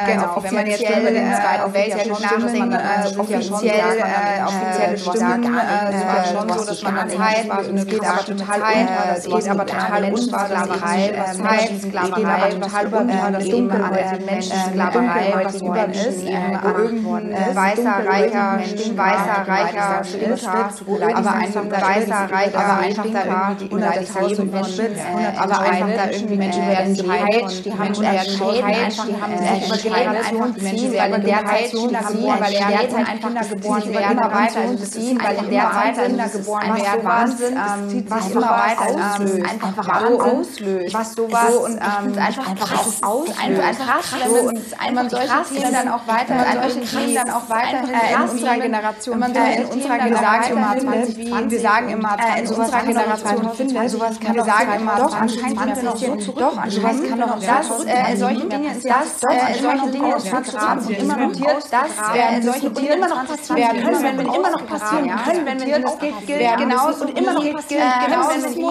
genau, 0.06 0.44
wenn 0.44 0.54
man 0.56 0.66
jetzt 0.66 0.82
über 0.82 1.12
den 1.12 1.34
Zweiten 1.34 1.74
Weltkrieg 1.74 2.20
nachdenkt, 2.20 3.20
offiziell, 3.20 4.04
offizielle 4.46 4.98
Stimmen, 4.98 5.58
es 5.90 6.02
war 6.06 6.26
schon 6.26 6.50
so, 6.50 6.66
dass 6.66 6.82
man 6.84 6.96
dann 6.96 7.10
Zeit, 7.10 7.46
es 7.76 7.86
geht 7.86 8.06
aber 8.06 8.26
total 8.26 8.62
unter, 8.62 9.18
es 9.18 9.24
geht 9.26 9.50
aber 9.50 9.66
total 9.66 10.04
unter 10.04 10.22
Sklaverei, 10.24 11.14
Sklaverei, 11.80 12.50
total 12.50 12.86
unter 12.88 13.32
das 13.32 13.46
Dunkelhäutige 13.50 14.26
Menschensklaverei, 14.26 15.23
was 15.32 15.62
über 15.62 15.88
ist, 15.88 16.24
wo 16.24 16.78
irgendein 16.84 17.56
weißer, 17.56 17.96
reicher, 18.06 18.60
weißer, 18.96 19.48
reicher 19.48 20.04
Schlinter, 20.04 20.70
aber 21.16 21.34
einfach 21.34 21.62
ein 21.62 21.72
weißer, 21.72 22.30
reicher, 22.32 22.60
aber 22.60 22.80
einfach 22.80 23.06
da 23.14 23.50
irgendwie 23.50 23.74
unter 23.74 23.92
das 23.92 24.22
Leben 24.22 24.52
Menschen, 24.52 24.86
aber 25.38 25.60
einfach 25.60 25.90
da 25.96 26.10
irgendwie 26.12 26.38
Menschen 26.38 26.68
werden 26.68 26.96
geheilt, 26.96 27.66
die 27.66 27.72
haben 27.72 28.02
werden 28.02 28.40
geheilt, 28.40 29.04
die 29.08 29.22
haben 29.22 29.34
übergeben, 29.34 29.96
einfach 29.96 30.56
die 30.56 30.62
Menschen 30.62 30.92
werden 30.92 31.24
Zeit 31.54 31.72
Kinder 31.72 32.00
geboren, 32.00 32.40
weil 32.40 32.54
in 32.54 32.68
der 32.68 32.90
Zeit 32.90 33.08
einfach 33.08 33.50
geboren 33.50 33.94
werden, 33.94 34.18
weiter 34.18 34.78
ziehen, 34.84 35.20
weil 35.24 35.38
in 35.44 35.50
der 35.50 35.72
Zeit 35.72 36.06
Kinder 36.06 36.28
geboren 36.30 36.76
werden, 36.76 37.04
Wahnsinn, 37.04 37.58
was 38.10 38.32
immer 38.32 38.42
weiter 38.42 39.14
auslöst, 39.14 39.42
einfach 39.44 40.02
auslöst, 40.04 40.94
was 40.94 41.14
sowas 41.14 41.56
und 41.56 41.80
einfach 41.80 42.48
einfach 42.48 43.04
auslöst, 43.04 43.40
einfach 43.40 43.78
krass, 43.88 44.30
so 44.30 44.48
und 44.48 44.94
man 44.94 45.08
solche 45.14 45.54
Themen 45.54 45.74
dann 45.74 45.90
auch 45.90 46.08
weiter, 46.08 46.36
an 46.36 46.70
solche 46.70 46.82
Themen 46.82 47.16
dann 47.16 47.30
auch 47.30 47.50
weiterhin 47.50 47.90
in 47.90 48.30
unserer 48.30 48.58
Generation, 48.58 49.20
man 49.20 49.36
in 49.36 49.66
unserer 49.66 49.98
Generation 50.00 50.58
immer 50.58 50.80
20, 50.80 51.52
wir 51.52 51.60
sagen 51.60 51.90
immer 51.90 52.18
in 52.38 52.48
unserer 52.48 52.82
Generation 52.82 53.54
findet, 53.56 53.90
sowas 53.90 54.20
kann 54.20 54.36
wir 54.36 54.44
sagen 54.44 54.72
immer 54.80 54.96
doch 54.98 55.16
anscheinend 55.16 55.60
sind 55.60 55.76
wir 55.76 55.84
noch 55.84 55.98
so 55.98 56.16
zurück, 56.18 56.40
doch 56.40 56.66
sowas 56.68 56.96
kann 57.10 57.20
doch 57.20 57.40
das 57.40 57.68
solche 58.20 58.46
Dinge 58.46 58.70
das 58.84 59.20
solche 59.62 59.92
Dinge 59.92 60.16
ist 60.16 60.28
vergraben 60.28 60.86
und 60.86 60.98
immer 60.98 61.18
notiert, 61.18 61.64
das 61.72 62.14
werden 62.14 62.44
solche 62.44 62.70
Dinge 62.72 62.96
immer 62.96 63.08
noch 63.08 63.26
passieren 63.28 63.84
können, 63.84 64.04
wenn 64.04 64.18
wir 64.18 64.36
immer 64.36 64.50
noch 64.52 64.68
passieren 64.68 65.12
können, 65.26 65.46
wenn 65.46 65.66
wir 65.66 65.80
das 65.80 65.98
gilt 66.00 66.58
genauso 66.58 67.06
und 67.06 67.18
immer 67.18 67.34
noch 67.34 67.54
passieren 67.54 67.84
genau 68.06 68.30
wenn 68.30 68.54
die 68.54 68.64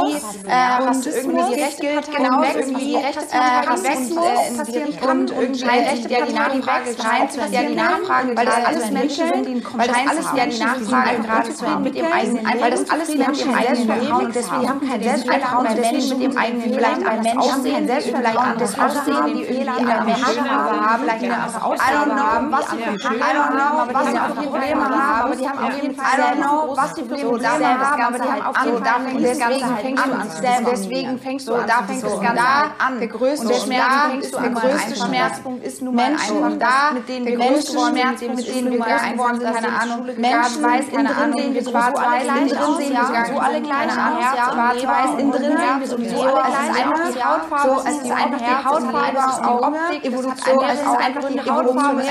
Rassismus 0.50 1.06
irgendwie 1.06 1.54
die 1.54 1.60
rechte 1.62 1.86
genau 2.16 2.42
irgendwie 2.42 2.84
die 2.84 2.96
rechte 2.96 3.26
Rassismus 3.68 4.56
passieren 4.56 4.96
kann 5.00 5.20
und 5.30 5.66
rechte 5.66 6.08
ja 6.08 6.24
die 6.32 6.38
Nachfrage 6.38 6.96
scheint 7.00 7.52
ja 7.52 7.62
die 7.62 7.74
Nachfrage 7.74 8.36
weil 8.36 8.46
das 8.46 8.64
alles 8.64 8.90
Menschen 8.90 9.28
sind 9.28 9.46
die 9.46 9.64
weil 9.76 9.88
das 9.88 9.96
alles 10.08 10.26
ja 10.36 10.46
die 10.46 10.58
Nachfrage 10.58 11.22
gerade 11.22 11.54
zu 11.54 11.64
mit 11.80 11.94
dem 11.94 12.06
eigenen 12.06 12.46
weil 12.60 12.70
das 12.70 12.90
alles 12.90 13.08
Menschen 13.14 13.50
im 13.50 13.58
Selbstvertrauen 13.58 14.32
deswegen 14.32 14.68
haben 14.68 14.88
kein 14.88 15.02
Selbstvertrauen 15.02 15.66
deswegen 15.76 16.18
mit 16.18 16.32
dem 16.32 16.38
eigenen 16.38 16.74
vielleicht 16.74 17.06
ein 17.06 17.22
Mensch 17.22 17.50
haben 17.50 17.64
kein 17.64 17.86
Selbstvertrauen 17.86 18.58
das 18.58 18.78
Aussehen 18.78 19.26
die 19.34 19.44
Fehler 19.44 19.72
die 19.78 19.86
ein 19.86 20.06
Mensch 20.06 20.22
haben 20.22 21.02
vielleicht 21.02 21.24
eine 21.24 21.64
Ausgabe 21.64 22.14
haben 22.14 22.52
was 22.52 22.70
sie 22.70 22.76
für 22.76 23.14
I 23.14 23.20
don't 23.20 23.52
know 23.52 23.94
was 23.94 24.06
sie 24.06 24.18
für 24.18 24.42
Probleme 24.42 24.82
haben 24.82 25.22
aber 25.22 25.36
die 25.36 25.48
haben 25.48 25.58
auf 25.58 25.82
jeden 25.82 25.94
Fall 25.94 26.06
I 26.06 26.22
don't 26.22 26.36
know 26.36 26.76
was 26.76 26.94
sie 26.94 27.02
für 27.02 27.14
Probleme 27.14 27.68
haben 27.68 28.02
aber 28.02 28.18
die 28.18 28.28
haben 28.28 28.46
auf 28.46 28.64
jeden 28.64 28.84
Fall 28.84 29.22
deswegen 29.22 29.76
fängst 29.76 30.06
du 30.06 30.12
an 30.12 30.66
deswegen 30.70 31.18
fängst 31.18 31.48
du 31.48 31.52
da 31.52 31.82
fängt 31.82 32.02
das 32.04 32.20
Ganze 32.20 32.42
an 32.78 32.98
der 32.98 33.08
größte 33.08 33.54
Schmerzpunkt 33.54 34.42
der 34.42 34.50
größte 34.50 34.96
Schmerzpunkt 34.96 35.64
ist 35.64 35.82
nun 35.82 35.94
mal 35.94 36.16
einfach 36.22 36.58
da 36.58 36.92
mit 36.94 37.08
denen 37.08 37.26
wir 37.26 37.38
Menschen 37.38 37.78
Schmerzpunkt 37.78 38.36
mit 38.36 38.54
denen 38.54 38.72
wir 38.72 38.78
groß 38.78 39.12
geworden 39.12 39.40
sind 39.40 39.54
keine 39.54 39.68
Ahnung. 39.68 40.06
Menschen 40.16 40.62
weiß 40.62 40.84
keine 40.94 41.16
Ahnung 41.16 41.38
sehen 41.38 41.54
wir 41.54 41.62
schwarz-weiß 41.62 42.22
innen 42.24 42.48
drin 42.48 42.74
sehen 42.78 42.92
wir 42.92 43.24
so 43.26 43.38
alle 43.38 43.62
kleine 43.62 43.92
Ahnung 43.92 44.22
schwarz-weiß 44.22 45.10
innen 45.18 45.32
drin 45.32 45.56
sehen 45.56 45.80
wir 45.80 45.86
sowieso 45.86 46.22
alle 46.22 46.56
kleine 46.72 47.12
die 47.12 47.24
Hautfarbe 47.24 47.68
so 47.68 47.88
es 47.88 47.96
ist 48.02 48.12
einfach 48.12 48.38
die 48.38 48.64
Hautfarbe 48.68 49.18
die 49.42 49.48
Optik 49.48 50.04
Evolution 50.04 50.64
es 50.72 50.80
ist 50.80 50.98
einfach 51.06 51.28
die 51.28 51.40
Hautfarbe 51.40 52.02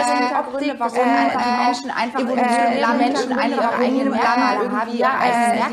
Optik 0.41 0.75
warum 0.77 0.97
die 0.97 1.51
Menschen 1.65 1.91
einfach 1.91 2.21
Menschen 2.97 3.33
einfach 3.37 3.79
in 3.79 3.95
jedem 3.95 4.13
Land 4.13 4.47
irgendwie 4.61 5.01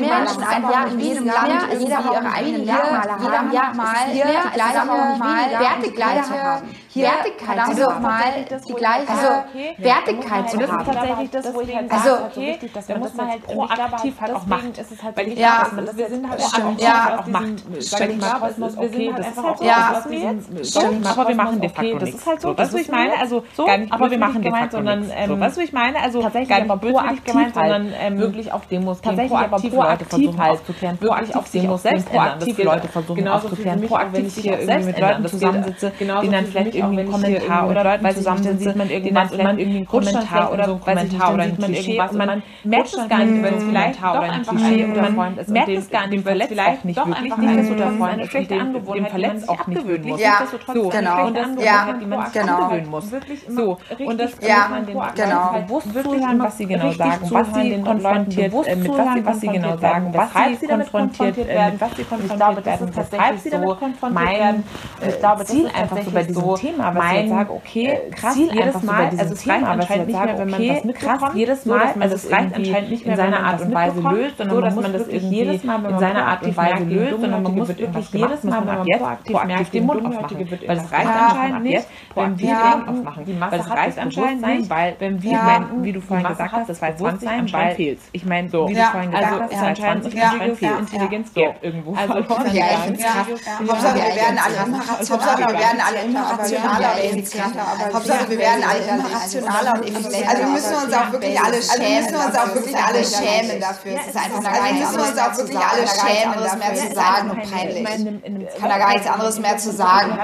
Menschen 0.09 0.43
einfach 0.43 0.91
in 0.91 0.99
jedem 0.99 1.25
Land 1.25 1.73
jeder 1.79 1.99
ihre 1.99 2.31
eigenen 2.33 2.65
Merkmale 2.65 3.11
haben 3.11 3.51
jeder 3.51 3.73
mal 3.73 3.95
die 4.11 4.19
gleiche 4.55 4.85
mal 4.85 5.49
Wertigkeit 5.59 6.25
zu 6.25 6.33
haben 6.33 6.69
Wertigkeit 6.95 7.75
zu 7.75 7.85
haben 7.85 8.01
mal 8.01 8.23
die 8.67 8.73
gleiche 8.73 9.45
Wertigkeit 9.77 10.49
zu 10.49 10.57
Und 10.57 10.63
das 10.63 10.69
ist 10.69 10.77
haben 10.77 10.85
tatsächlich 10.85 11.29
das, 11.29 11.53
wo 11.53 11.61
ich 11.61 11.75
halt 11.75 11.91
Also, 11.91 12.09
sage, 12.09 12.31
so 12.33 12.41
wichtig, 12.41 12.73
dass 12.73 12.89
man 12.89 13.01
das 13.01 13.17
halt 13.17 13.43
proaktiv 13.43 14.21
halt 14.21 14.35
auch 14.35 14.45
macht. 14.45 14.77
Ist 14.77 14.91
es 14.91 15.03
halt 15.03 15.17
weil 15.17 15.27
ich 15.27 15.39
Ja, 15.39 15.59
dass 15.63 15.71
man 15.73 15.85
das 15.85 15.97
wir 15.97 16.09
sind 16.09 16.29
halt 16.29 16.41
stimmt. 16.41 16.81
Ja. 16.81 17.05
halt 17.05 17.19
auch 17.19 17.27
macht. 17.27 17.45
Sag 17.79 18.09
ich 18.09 18.17
mal, 18.17 18.39
Kosmos, 18.39 18.77
wir 18.79 18.89
sind 18.89 19.13
halt 19.13 19.25
einfach 19.25 19.43
auch 19.43 19.61
Ja. 19.61 19.93
aus 19.97 20.03
diesem, 20.09 20.63
sag 20.63 20.91
ich 20.91 20.99
mal, 20.99 21.11
aber 21.11 21.27
wir 21.27 21.35
machen 21.35 21.61
de 21.61 21.69
facto 21.69 21.97
nichts. 21.97 22.11
Das 22.11 22.15
ist 22.15 22.27
halt 22.27 22.41
so, 22.41 22.57
weißt 22.57 22.73
du, 22.73 22.77
ich 22.77 22.89
meine, 22.89 23.19
also 23.19 23.43
so, 23.53 23.65
gar 23.65 23.77
nicht, 23.77 23.91
aber 23.93 24.11
wir 24.11 24.17
machen 24.17 24.41
de 24.41 24.51
facto 24.51 24.77
sondern, 24.79 25.11
ähm, 25.15 25.39
weißt 25.39 25.57
du, 25.57 25.61
ich 25.61 25.73
meine, 25.73 25.99
also 26.01 26.21
tatsächlich 26.21 26.49
gar 26.49 26.61
nicht 26.61 26.81
proaktiv 26.81 27.23
gemeint, 27.23 27.53
sondern 27.53 27.93
ähm, 27.99 28.17
wirklich 28.17 28.51
auf 28.51 28.65
Demos 28.67 29.01
gehen, 29.01 29.27
proaktiv 29.27 29.73
Leute 29.73 30.05
versuchen 30.05 30.39
aufzuklären, 30.39 31.01
wirklich 31.01 31.35
auf 31.35 31.49
Demos 31.51 31.81
selbst 31.83 32.09
proaktiv 32.09 32.57
Leute 32.63 32.87
versuchen 32.87 33.27
aufzuklären, 33.27 33.81
proaktiv 33.81 34.33
sich 34.33 34.51
auch 34.51 34.59
selbst 34.59 34.85
mit 34.85 34.99
Leuten 34.99 35.27
zusammensitze, 35.27 35.91
denen 35.99 36.31
dann 36.31 36.45
vielleicht 36.45 36.75
irgendwie 36.79 36.99
einen 37.01 37.11
Kommentar 37.11 37.69
oder 37.69 37.83
Leuten 37.83 38.03
weil 38.03 38.15
zusammensitzen, 38.15 38.59
sieht 38.59 38.75
man 38.75 38.89
irgendwas 38.89 39.31
und 39.31 39.43
man 39.43 39.59
irgendwie 39.59 39.77
einen 39.77 39.87
Kommentar 39.87 40.53
oder 40.53 40.65
so 40.65 40.73
ein 40.73 40.79
Kommentar 40.79 41.33
oder 41.33 41.43
ein 41.43 41.57
Klischee 41.57 41.99
und 41.99 42.17
man 42.17 42.43
merkt 42.63 42.93
es 42.93 43.09
gar 43.09 43.25
nicht, 43.25 43.43
wenn 43.43 43.53
es 43.53 43.63
vielleicht 43.63 44.03
doch 44.03 44.15
einfach 44.15 44.53
ein 44.53 44.91
oder 44.91 45.03
Freund 45.05 45.37
ist 45.37 45.49
merkt 45.49 45.69
es 45.69 45.89
gar 45.89 46.07
nicht, 46.07 46.25
weil 46.25 46.41
es 46.41 46.47
vielleicht 46.47 46.85
nicht 46.85 47.05
wirklich 47.05 47.37
nicht 47.37 47.59
das 47.59 47.71
oder 47.71 47.91
Freund 47.91 48.21
ist 48.21 48.35
und 48.35 48.51
dem, 48.51 48.73
dem 48.73 49.05
verletzt 49.05 49.49
auch 49.49 49.67
nicht 49.67 49.81
gewöhnen 49.81 50.07
muss. 50.09 50.21
Ja, 50.21 50.47
so, 50.73 50.89
genau. 50.89 51.27
Und 51.27 51.37
das 51.37 51.47
Ja, 51.63 51.91
genau. 51.91 52.55
angewöhnen 52.55 52.89
muss. 52.89 53.11
So, 53.47 53.77
und 53.99 54.19
das 54.19 54.31
Ja, 54.41 54.67
man 54.69 54.85
den 54.85 54.97
genau. 55.15 55.53
bewusst 55.61 55.87
zuhören, 55.93 56.39
was 56.39 56.57
sie 56.57 56.65
genau 56.65 56.91
sagen, 56.91 57.27
was 57.29 57.53
sie 57.53 57.81
konfrontiert, 57.81 58.53
äh, 58.67 58.75
mit 58.75 58.89
was 58.89 59.13
sie, 59.13 59.25
was 59.25 59.39
sie 59.39 59.47
genau 59.47 59.77
sagen, 59.77 60.13
was 60.13 60.33
sie 60.33 60.67
konfrontiert 60.67 61.37
werden, 61.37 61.79
was 61.79 61.95
sie 61.95 62.03
konfrontiert 62.03 62.65
werden, 62.65 62.93
weshalb 62.93 63.39
sie 63.39 63.49
damit 63.49 63.79
konfrontiert 63.79 64.09
werden. 64.09 64.63
Ich 65.07 65.19
glaube, 65.19 65.45
Ziel 65.45 65.67
einfach 65.73 65.97
so 66.01 66.11
bei 66.11 66.23
diesem 66.23 66.55
Thema, 66.55 66.68
was 66.77 66.95
ich 67.23 67.29
sage, 67.29 67.53
okay, 67.53 67.99
krass, 68.15 68.37
jedes 68.37 68.83
Mal, 68.83 69.09
also 69.17 69.33
es 69.33 69.47
reicht 69.47 69.65
anscheinend 69.65 70.07
nicht 70.07 70.25
mehr, 70.25 70.37
wenn 70.37 70.49
man 70.49 70.67
was 70.69 70.83
mitbekommt, 70.83 71.35
jedes 71.35 71.65
Mal, 71.65 71.93
also 71.99 72.15
es 72.15 72.31
reicht 72.31 72.55
anscheinend 72.55 72.89
nicht 72.89 73.05
mehr, 73.05 73.15
in 73.15 73.17
seiner 73.17 73.43
Art 73.43 73.61
und 73.61 73.73
Weise 73.73 74.01
löst, 74.01 74.37
sondern 74.37 74.61
dass 74.61 74.75
man 74.75 74.93
das 74.93 75.07
irgendwie 75.07 75.35
jedes 75.35 75.63
Mal, 75.63 75.85
in 75.85 75.99
seiner 75.99 76.25
Art 76.27 76.43
und 76.43 76.57
Weise 76.57 76.83
löst, 76.83 77.21
sondern 77.21 77.43
man 77.43 77.55
muss 77.55 77.67
wirklich 77.69 78.11
jedes 78.11 78.43
Mal, 78.43 78.65
wenn 78.65 79.05
man 79.05 79.17
proaktiv 79.25 79.69
den 79.69 79.85
Mund 79.85 80.05
aufmachen, 80.05 80.49
weil 80.67 80.77
es 80.77 80.91
reicht 80.91 81.09
anscheinend 81.09 81.63
nicht, 81.63 81.87
wenn 82.15 82.39
wir 82.39 82.47
den 82.47 82.55
Mund 82.55 82.87
aufmachen, 82.89 83.39
weil 83.39 83.59
es 83.59 83.69
reicht 83.69 83.99
anscheinend 83.99 84.47
nicht, 84.47 84.69
weil 84.69 84.95
wenn 84.99 85.21
wir, 85.21 85.69
wie 85.81 85.91
du 85.91 86.01
vorhin 86.01 86.27
gesagt 86.27 86.51
hast, 86.51 86.69
das 86.69 86.81
war 86.81 86.89
jetzt 86.89 86.99
Bewusstsein, 86.99 87.51
weil 87.51 87.97
ich 88.11 88.25
meine, 88.25 88.49
so, 88.49 88.67
wie 88.67 88.75
du 88.75 88.83
vorhin 88.83 89.13
also 89.13 89.25
gesagt 89.25 89.43
hast, 89.43 89.51
ist 89.53 89.63
anscheinend 89.63 89.89
anscheinend 90.05 90.41
anscheinend 90.41 90.79
Intelligenz 90.79 91.31
irgendwo 91.61 91.95
Also, 91.95 92.13
ja, 92.53 92.65
ich 92.73 92.79
find's 92.85 93.03
krass. 93.03 93.27
Hauptsache, 93.69 93.95
wir 93.95 94.15
werden 94.15 94.39
alle. 94.39 94.77
Hauptsache, 94.89 95.39
wir 95.39 95.59
werden 95.59 95.81
alle 95.85 96.05
immer 96.05 96.21
rational. 96.21 96.58
Rationaler 96.59 96.93
oder 96.93 97.03
effizienter. 97.03 97.65
Hauptsache, 97.93 98.29
wir 98.29 98.37
werden 98.37 98.63
alle 98.63 98.79
immer 98.79 99.09
rationaler 99.13 99.73
und 99.73 99.83
effizienter. 99.87 100.29
Also 100.29 100.41
wir 100.43 100.49
müssen 100.49 100.75
uns 100.75 100.93
auch 100.93 101.11
wirklich 101.11 101.39
alle 101.39 101.61
schämen. 101.61 101.79
Also 101.79 101.83
wir 101.83 101.99
müssen 101.99 102.15
uns 102.15 102.35
auch 102.35 102.55
wirklich 102.55 102.75
alle 102.75 103.03
schämen 103.05 103.61
dafür. 103.61 103.93
Es 103.99 104.07
ist 104.07 104.17
einfach 104.17 104.51
also 104.51 104.63
wir 104.65 104.73
müssen 104.79 104.99
uns 104.99 105.17
auch 105.17 105.37
wirklich 105.37 105.57
alle 105.57 105.85
schämen, 105.87 106.35
das 106.43 106.57
mehr 106.57 106.75
zu 106.75 106.95
sagen 106.95 107.29
und 107.31 107.41
peinlich. 107.51 107.87
Ich 108.53 108.59
kann 108.59 108.69
da 108.69 108.77
gar 108.77 108.93
nichts 108.93 109.07
anderes 109.07 109.39
mehr 109.39 109.57
zu 109.57 109.71
sagen. 109.71 110.17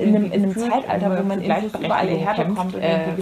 In 0.00 0.32
einem 0.32 0.56
Zeitalter, 0.56 1.18
wo 1.18 1.22
man 1.22 1.40
vielleicht 1.40 1.78
überall 1.78 2.08
herbekommt, 2.08 2.74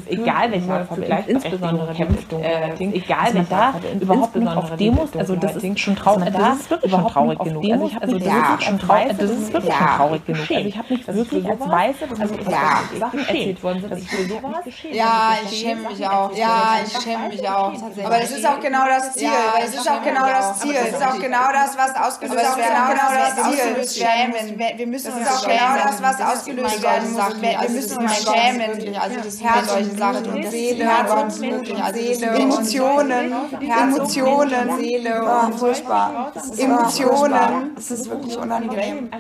egal 0.09 0.53
welcher 0.53 0.87
vielleicht 0.95 1.29
insbesondere 1.29 1.95
kämpft, 1.95 2.33
egal 2.79 3.35
welcher 3.35 3.75
überhaupt 4.01 4.37
noch 4.37 4.57
auf 4.57 4.77
Demos, 4.77 5.11
also 5.17 5.37
das 5.37 5.57
ist 5.57 5.81
schon 5.81 5.97
traurig, 5.97 6.33
das 6.33 6.61
ist 6.61 6.71
wirklich 6.71 6.91
schon 6.93 7.07
traurig 7.09 7.39
genug. 7.39 7.63
Also 8.01 8.17
ich 8.17 8.31
habe 8.31 8.47
nicht 8.47 8.51
wirklich 8.51 8.67
schon 8.67 8.79
traurig, 8.79 9.17
das 9.19 9.31
ist 9.31 9.53
wirklich 9.53 9.75
schon 9.75 9.87
traurig 9.87 10.27
genug. 10.27 10.51
Also 10.51 10.69
ich 10.69 10.79
habe 10.79 10.95
nicht 10.95 11.15
wirklich 11.15 11.49
als 11.49 11.61
Weiße, 11.61 12.05
also 12.21 12.35
ja. 12.53 12.99
Sachen 12.99 13.19
erzählt 13.21 13.63
worden 13.63 13.81
sind, 13.81 13.99
ich 13.99 14.13
will 14.13 14.29
sowas. 14.29 14.65
Ja, 14.91 15.35
ich 15.45 15.59
schäme 15.61 15.89
mich 15.89 16.07
auch. 16.07 16.37
Ja, 16.37 16.77
ich 16.85 17.03
schäme 17.03 17.29
mich 17.29 17.49
auch. 17.49 17.73
Aber 18.05 18.19
das 18.19 18.31
ist 18.31 18.47
auch 18.47 18.61
genau 18.61 18.87
das 18.87 19.13
Ziel. 19.15 19.31
Es 19.65 19.75
ist 19.75 19.91
auch 19.91 20.03
genau 20.03 20.27
das 20.27 20.61
Ziel. 20.61 20.75
Es 20.75 20.89
ist 20.95 21.03
auch 21.03 21.19
genau 21.19 21.53
das, 21.53 21.77
was 21.77 21.95
ausgelöst 21.97 22.57
werden 22.57 22.85
muss. 22.87 22.93
Genau 22.93 23.77
das 23.77 23.93
Ziel. 23.93 24.07
Schämen. 24.07 24.79
Wir 24.79 24.87
müssen 24.87 25.13
uns 25.13 25.29
auch 25.29 25.43
genau 25.47 25.75
das, 25.85 26.03
was 26.03 26.21
ausgelöst 26.21 26.83
werden 26.83 27.13
muss. 27.13 27.43
Wir 27.43 27.71
müssen 27.71 27.99
uns 27.99 28.25
schämen. 28.25 28.97
Also 28.97 29.17
das 29.25 29.43
Herz 29.43 29.73
solche 29.73 29.97
Sachen 29.97 30.27
und 30.27 30.51
Seele, 30.51 30.85
Herz 30.85 31.41
wirklich, 31.41 31.83
also 31.83 32.01
Emotionen, 32.01 33.33
Emotionen, 33.61 34.77
Seele, 34.79 35.23
oh, 35.25 35.51
furchtbar. 35.57 36.33
Emotionen. 36.59 37.73
Es 37.77 37.91
ist 37.91 38.11
wirklich 38.11 38.37
unangenehm. 38.37 39.11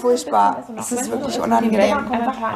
Furchtbar. 0.00 0.64
Es 0.78 0.92
ist 0.92 1.10
wirklich 1.10 1.40
unangenehm. 1.40 1.98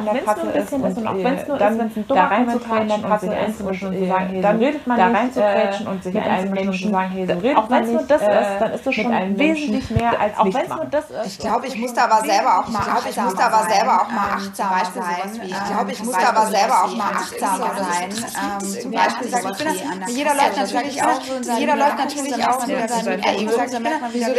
An 0.07 0.15
der 0.15 0.23
Kasse 0.23 0.47
ist 0.47 0.73
und 0.73 1.07
auch 1.07 1.15
wenn 1.15 1.35
es 1.35 1.47
nur 1.47 1.57
dann 1.57 1.79
ist, 1.79 1.97
da 2.07 2.25
reinzukreischen 2.27 3.05
und 3.05 3.19
sich 3.19 3.31
einzumischen 3.31 3.87
und 3.87 3.97
zu 3.97 4.07
sagen, 4.07 4.27
hey, 4.29 4.41
dann 4.41 4.57
redet 4.57 4.87
man 4.87 4.97
da 4.97 5.07
reinzukreischen 5.07 5.87
und 5.87 6.03
sich 6.03 6.13
mit 6.13 6.23
einem 6.23 6.51
Menschen 6.51 6.91
sagen, 6.91 7.09
hey, 7.11 7.27
so 7.27 7.33
redet 7.33 7.57
auch 7.57 7.69
wenn 7.69 7.83
es 7.83 7.91
nur 7.91 8.03
das 8.03 8.21
ist, 8.21 8.29
dann 8.59 8.71
ist 8.73 8.87
das 8.87 8.95
schon 8.95 9.37
wesentlich 9.37 9.89
mehr 9.91 10.19
als 10.19 10.37
auch 10.37 10.45
wenn 10.45 10.61
es 10.61 10.69
nur 10.69 10.85
das 10.85 11.09
ist. 11.09 11.25
Ich 11.25 11.39
glaube, 11.39 11.67
ich 11.67 11.77
muss 11.77 11.93
da 11.93 12.05
aber 12.05 12.25
selber 12.25 12.59
auch 12.59 12.67
mal 12.67 12.81
ich 13.09 13.17
muss 13.17 13.35
da 13.35 13.47
aber 13.47 13.69
selber 13.69 14.01
auch 14.01 14.09
mal 14.09 14.29
achtsam 14.35 14.69
sein. 14.93 15.41
Ich 15.43 15.65
glaube, 15.65 15.91
ich 15.91 16.03
muss 16.03 16.15
da 16.15 16.29
aber 16.29 16.45
selber 16.47 16.83
auch 16.83 16.95
mal 16.95 17.11
achtsam 17.11 17.61
sein. 17.77 18.79
Zum 18.81 18.91
Beispiel 18.91 19.27
sagt 19.29 19.65
jeder 20.07 20.33
läuft 20.35 20.57
natürlich 20.57 21.03
auch 21.03 21.21
jeder 21.57 21.75
läuft 21.75 21.97
natürlich 21.97 22.47
auch 22.47 22.67
mit 22.67 22.89
seinem 22.89 23.19
Ego. 23.19 23.51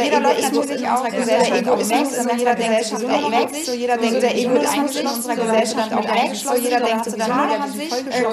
Jeder 0.02 0.20
läuft 0.20 0.52
natürlich 0.52 0.88
auch 0.88 1.02
mit 1.04 1.26
seinem 1.26 1.54
Egoismus 1.54 2.12
in 2.12 2.30
unserer 2.30 2.54
Gesellschaft 2.54 3.04
auch 3.04 3.30
wächst. 3.30 3.66
So 3.66 3.72
jeder 3.72 3.96
denkt, 3.96 4.22
der 4.22 4.36
Egoismus 4.36 4.96
in 4.96 5.06
unserer 5.06 5.34
Gesellschaft 5.34 5.55
auch 5.56 6.04
wächst. 6.04 6.44
So 6.46 6.54
jeder 6.54 6.80
denkt, 6.80 7.04
so 7.04 7.16
dann 7.16 7.30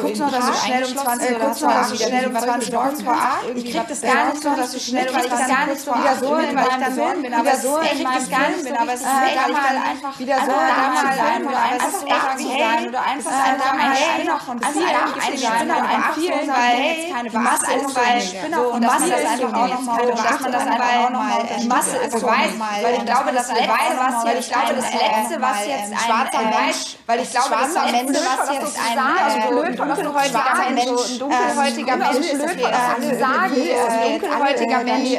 guck 0.01 0.17
noch, 0.17 0.31
dass 0.31 0.47
du 0.47 0.53
schnell 0.65 0.83
um 0.83 0.97
20 0.97 1.35
oder 1.35 1.45
guck 1.49 1.61
noch, 1.61 1.73
dass 1.73 1.89
du 1.89 1.97
schnell 1.97 2.27
um 2.27 2.37
20 2.37 2.73
kurz 2.73 3.01
vor 3.01 3.13
8. 3.13 3.55
Ich 3.55 3.71
krieg 3.71 3.87
das 3.87 4.01
gar 4.01 4.25
nicht 4.29 4.43
so, 4.43 4.49
dass 4.55 4.71
du 4.71 4.79
schnell, 4.79 5.07
weil 5.13 5.25
ich 5.25 5.31
das 5.31 5.47
gar 5.47 5.65
nicht 5.67 5.79
so 5.79 5.91
wieder 5.91 6.15
so 6.19 6.35
in 6.35 6.55
meinem 6.55 6.95
Gehirn 6.95 7.21
bin, 7.21 7.33
aber 7.33 7.55
so 7.55 7.77
in 7.77 8.03
meinem 8.03 8.29
Gehirn 8.29 8.63
bin, 8.63 8.77
aber 8.77 8.93
es 8.93 9.01
ist 9.01 9.07
weil 9.07 9.51
ich 9.51 9.57
dann 9.57 9.83
einfach 9.83 10.19
wieder 10.19 10.35
so 10.39 10.51
da 10.51 10.83
mal 10.93 11.15
sein 11.15 11.45
oder 11.45 11.61
einfach 11.63 12.03
echt 12.03 12.39
zu 12.39 12.47
sein 12.47 12.89
oder 12.89 13.01
einfach 13.03 13.31
da 13.31 13.73
mal 13.73 13.93
hey, 13.93 14.25
noch 14.25 14.41
von 14.41 14.59
vielen 14.59 14.87
ein 14.87 15.37
Spinner 15.37 15.77
und 15.77 15.85
ein 15.85 16.03
vielen, 16.15 16.47
weil 16.49 16.79
jetzt 16.83 17.13
keine 17.13 17.29
Masse 17.31 17.73
ist, 17.73 17.95
weil 17.95 18.53
so 18.53 18.73
und 18.73 18.81
dass 18.81 18.99
man 18.99 19.09
das 19.09 19.25
einfach 19.25 19.53
auch 19.53 19.67
nochmal 19.67 20.07
dass 20.07 20.39
man 20.39 20.51
das 20.51 20.67
einfach 20.67 21.05
auch 21.05 21.09
nochmal 21.09 21.67
Masse 21.67 21.97
ist 21.97 22.13
Beweis, 22.13 22.51
weil 22.81 22.95
ich 22.95 23.05
glaube, 23.05 23.31
das 23.33 23.47
Beweis, 23.47 23.93
was 23.97 24.23
jetzt 24.25 24.47
ich 24.47 24.53
glaube, 24.53 24.73
das 24.75 24.93
letzte, 24.93 25.41
was 25.41 25.67
jetzt 25.67 25.91
ein 25.91 25.97
schwarzer 25.99 26.41
Mensch, 26.43 26.97
weil 27.13 27.21
ich 27.21 27.31
glaube, 27.31 27.49
das 27.51 27.73
letzte, 27.91 28.19
was 28.25 28.49
jetzt 28.53 28.79
ein 28.79 29.49
blöd 29.49 29.77
dunkelhäutiger 29.77 30.55
Mensch, 30.73 31.01
ein 31.11 31.19
dunkelhäutiger 31.19 31.97
Mensch, 31.97 32.27
was 32.33 32.81
alle 32.95 33.11
sagen, 33.19 33.55
dunkelhäutiger 34.03 34.83
Mensch, 34.83 35.11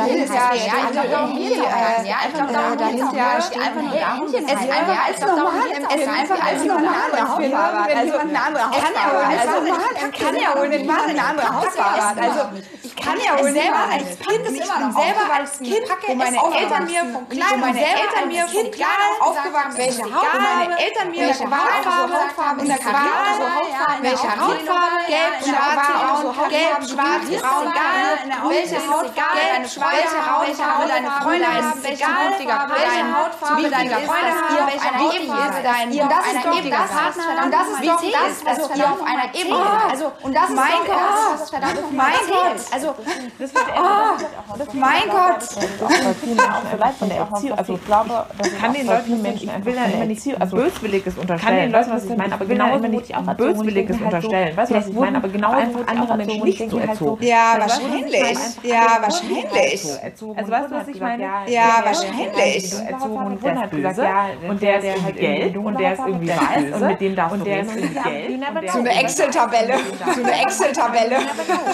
dahinter, 0.00 0.84
es 1.98 2.04
einfach 2.16 3.82
nur 3.82 3.98
darum, 4.00 4.26
es 4.26 4.40
ist 4.40 4.50
einfach 4.50 5.06
als 5.06 5.20
normal, 5.20 5.68
es 5.90 6.00
ist 6.00 6.08
einfach 6.08 6.40
als 6.46 6.64
normal, 6.64 7.10
also, 7.10 7.32
wenn 7.88 8.06
jemand 8.06 8.30
eine 8.30 8.42
andere 8.42 8.64
Hausfahrt, 8.70 9.00
also, 9.00 10.24
kann 10.24 10.36
ja 10.36 10.56
wohl 10.56 10.68
nicht 10.68 10.86
machen, 10.86 11.10
eine 11.10 11.24
andere 11.24 11.48
Hausfahrt, 11.48 12.18
also, 12.20 12.40
ich 12.82 12.89
kann 13.00 13.18
ja 13.20 13.38
wohl 13.38 13.52
selber 13.52 13.84
als 13.90 14.18
Kind, 14.18 14.44
ich 14.46 14.60
bin 14.60 14.92
selber 14.92 15.34
als 15.34 15.58
Kind, 15.58 15.84
wo 16.06 16.14
meine 16.14 16.36
Eltern 16.36 16.84
mir 16.86 17.04
vom 17.12 17.28
kleinen, 17.28 17.60
meine 17.60 17.80
Eltern 17.80 18.28
mir 18.28 18.46
vom 18.46 18.70
kleinen 18.70 19.20
aufgewachsen, 19.20 19.76
welche 19.76 20.04
Hautfarbe, 20.04 20.38
meine 20.64 20.78
Eltern 20.80 21.10
mir 21.10 21.26
welche 21.26 21.44
Hautfarbe, 21.44 22.60
in 22.60 22.68
der 22.68 22.78
Karriere, 22.78 23.50
welche 24.00 24.30
Hautfarbe, 24.40 25.00
gelb, 25.06 25.34
schwarz, 25.44 25.86
braun, 25.86 26.48
gelb, 26.48 26.78
schwarz, 26.88 27.24
braun, 27.40 27.66
egal, 27.72 28.50
welche 28.50 28.78
Hautfarbe, 28.90 29.40
deine 29.50 29.64
welche 29.64 30.20
Hautfarbe 30.30 30.88
deine 30.88 31.10
Freunde 31.10 31.46
ist, 31.60 31.82
welche 31.82 32.06
Hautfarbe 32.06 32.74
deine 32.80 33.16
Hautfarbe 33.16 33.50
Freunde 33.50 33.76
haben, 33.76 34.66
welche 34.66 34.90
Hautfarbe 34.98 35.62
dein, 35.62 35.88
und 35.90 36.10
das 36.10 36.26
ist 36.26 36.44
doch 36.44 36.60
das 36.70 36.90
Partner, 36.90 37.44
und 37.44 37.52
das 37.52 37.66
ist 37.68 37.84
doch 37.86 38.02
das, 38.12 38.46
also 38.46 38.74
ihr 38.74 38.90
auf 38.90 39.02
einer 39.02 39.34
Ebene, 39.34 39.66
also, 39.90 40.12
und 40.22 40.34
das 40.34 40.48
ist 40.48 40.56
mein 40.56 40.84
Gott, 40.86 41.52
mein 41.92 42.12
Gott, 42.28 42.60
also, 42.72 42.89
mein 44.72 45.08
Gott, 45.10 45.42
vielleicht 46.70 46.98
von 46.98 47.08
der 47.08 47.18
Erziehung, 47.18 47.58
also 47.58 47.74
ich 47.74 47.84
glaube, 47.84 48.26
das 48.38 48.58
kann 48.58 48.72
den 48.72 48.86
Leuten 48.86 49.22
Menschen, 49.22 49.50
ich 49.58 49.64
will 49.64 49.74
ja 49.74 49.84
immer 49.84 50.04
nicht 50.04 50.40
also 50.40 50.56
böswilliges 50.56 51.16
unterstellen, 51.18 51.72
weißt 51.72 51.90
du, 51.90 51.94
was 51.94 52.04
ich 52.04 52.16
meine, 52.16 52.34
aber 52.34 52.44
genau 52.44 52.78
nicht 52.78 53.16
auch 53.16 53.34
böswilliges 53.34 54.00
unterstellen, 54.00 54.56
weißt 54.56 54.70
du, 54.70 54.74
was 54.76 54.86
ich 54.88 54.94
meine, 54.94 55.18
aber 55.18 55.28
genau 55.28 55.52
einfach 55.52 55.86
andere 55.86 56.16
Menschen 56.16 56.44
nicht 56.44 56.70
so 56.70 56.78
erzogen. 56.78 57.24
Ja, 57.24 57.56
wahrscheinlich, 57.58 58.38
ja, 58.62 58.98
wahrscheinlich. 59.00 59.84
Also 60.36 60.52
weißt 60.52 60.70
du, 60.70 60.74
was 60.74 60.88
ich 60.88 61.00
meine? 61.00 61.22
Ja, 61.46 61.82
wahrscheinlich. 61.84 62.72
Erzogen 62.72 63.26
und 63.26 63.42
der 63.42 63.64
ist 63.64 63.70
böse 63.70 64.08
und 64.48 64.62
der 64.62 64.78
ist 64.78 64.84
irgendwie 64.84 65.12
Geld 65.12 65.56
und 65.56 65.78
der 65.78 65.92
ist 65.92 66.00
irgendwie 66.00 66.28
weiß 66.28 66.74
und 66.74 66.86
mit 66.88 67.00
dem 67.00 67.16
darfst 67.16 67.40
du 67.40 67.44
reden. 67.44 67.68
So 68.72 68.78
eine 68.78 69.00
Excel-Tabelle, 69.00 69.74
so 70.14 70.22
eine 70.22 70.42
Excel-Tabelle, 70.42 71.16